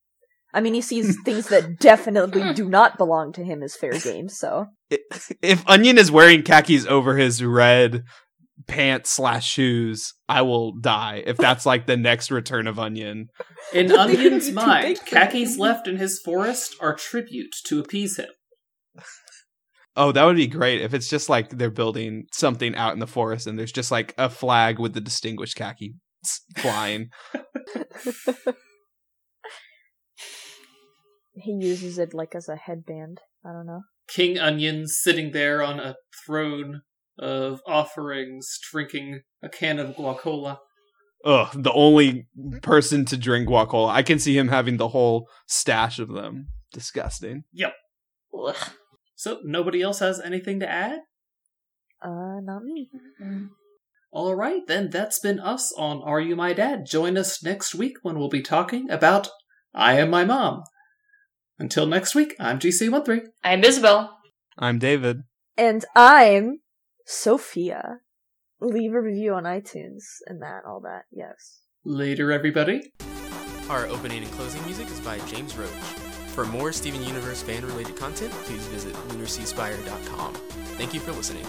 I 0.53 0.61
mean, 0.61 0.75
he 0.75 0.81
sees 0.81 1.17
things 1.25 1.49
that 1.49 1.79
definitely 1.79 2.53
do 2.55 2.69
not 2.69 2.99
belong 2.99 3.33
to 3.35 3.45
him 3.45 3.63
as 3.63 3.77
fair 3.77 3.93
game, 3.99 4.29
so. 4.29 4.67
If 5.43 5.67
Onion 5.69 5.99
is 5.99 6.11
wearing 6.11 6.43
khakis 6.43 6.87
over 6.87 7.17
his 7.17 7.45
red 7.45 8.05
pants 8.67 9.11
slash 9.11 9.47
shoes, 9.47 10.15
I 10.29 10.43
will 10.43 10.73
die. 10.73 11.23
If 11.27 11.37
that's 11.37 11.67
like 11.67 11.87
the 11.87 11.97
next 11.97 12.31
return 12.31 12.67
of 12.67 12.79
Onion. 12.79 13.29
In 13.73 13.93
Onion's 13.97 14.51
mind, 14.51 15.01
khakis 15.07 15.59
left 15.59 15.87
in 15.87 15.97
his 15.97 16.21
forest 16.21 16.75
are 16.81 16.95
tribute 16.95 17.55
to 17.67 17.81
appease 17.81 18.19
him. 18.19 18.31
Oh, 19.95 20.13
that 20.13 20.25
would 20.25 20.37
be 20.37 20.47
great 20.47 20.81
if 20.81 20.95
it's 20.95 21.09
just 21.09 21.29
like 21.29 21.51
they're 21.51 21.71
building 21.71 22.27
something 22.33 22.75
out 22.77 22.93
in 22.93 23.01
the 23.01 23.07
forest 23.07 23.47
and 23.47 23.59
there's 23.59 23.73
just 23.73 23.91
like 23.91 24.15
a 24.17 24.31
flag 24.31 24.79
with 24.79 24.95
the 24.95 25.01
distinguished 25.01 25.57
khaki 25.57 25.95
flying. 26.57 27.11
He 31.41 31.53
uses 31.53 31.99
it 31.99 32.15
like 32.15 32.35
as 32.35 32.49
a 32.49 32.57
headband. 32.57 33.21
I 33.45 33.53
don't 33.53 33.67
know. 33.67 33.83
King 34.09 34.39
Onion 34.39 34.87
sitting 34.87 35.33
there 35.33 35.63
on 35.63 35.79
a 35.79 35.97
throne 36.27 36.83
of 37.19 37.61
offerings, 37.67 38.59
drinking 38.71 39.23
a 39.43 39.49
can 39.49 39.79
of 39.79 39.97
guacola. 39.97 40.59
Ugh, 41.25 41.49
the 41.55 41.73
only 41.73 42.27
person 42.63 43.05
to 43.07 43.17
drink 43.17 43.49
guacola. 43.49 43.91
I 43.91 44.03
can 44.03 44.19
see 44.19 44.37
him 44.37 44.49
having 44.49 44.77
the 44.77 44.89
whole 44.89 45.29
stash 45.47 45.99
of 45.99 46.09
them. 46.09 46.49
Disgusting. 46.73 47.45
Yep. 47.53 47.75
Ugh. 48.47 48.57
So, 49.15 49.41
nobody 49.45 49.83
else 49.83 49.99
has 49.99 50.21
anything 50.21 50.61
to 50.61 50.69
add? 50.69 51.01
Uh, 52.01 52.41
not 52.41 52.63
me. 52.63 52.91
All 54.13 54.35
right, 54.35 54.67
then 54.67 54.91
that's 54.91 55.19
been 55.19 55.41
us 55.41 55.73
on 55.77 56.03
Are 56.03 56.21
You 56.21 56.37
My 56.37 56.53
Dad? 56.53 56.87
Join 56.87 57.19
us 57.19 57.43
next 57.43 57.75
week 57.75 57.97
when 58.03 58.19
we'll 58.19 58.29
be 58.29 58.43
talking 58.43 58.91
about 58.91 59.29
I 59.75 59.95
Am 59.95 60.11
My 60.11 60.25
Mom. 60.25 60.63
Until 61.59 61.87
next 61.87 62.15
week, 62.15 62.35
I'm 62.39 62.59
GC13. 62.59 63.27
I'm 63.43 63.65
Isabel. 63.65 64.17
I'm 64.57 64.79
David. 64.79 65.23
And 65.57 65.85
I'm 65.97 66.61
Sophia. 67.05 67.99
Leave 68.61 68.95
a 68.95 69.01
review 69.01 69.35
on 69.35 69.43
iTunes 69.45 70.05
and 70.27 70.41
that, 70.41 70.63
all 70.67 70.81
that, 70.83 71.03
yes. 71.11 71.63
Later, 71.85 72.31
everybody. 72.31 72.93
Our 73.69 73.87
opening 73.87 74.23
and 74.23 74.33
closing 74.33 74.65
music 74.67 74.87
is 74.89 75.01
by 75.01 75.19
James 75.27 75.57
Roach. 75.57 75.69
For 76.35 76.45
more 76.47 76.73
Steven 76.73 77.03
Universe 77.03 77.43
fan 77.43 77.67
related 77.67 77.97
content, 77.97 78.33
please 78.45 78.65
visit 78.69 78.95
lunarseaspire.com. 79.09 80.35
Thank 80.77 80.95
you 80.95 81.01
for 81.01 81.13
listening. 81.13 81.47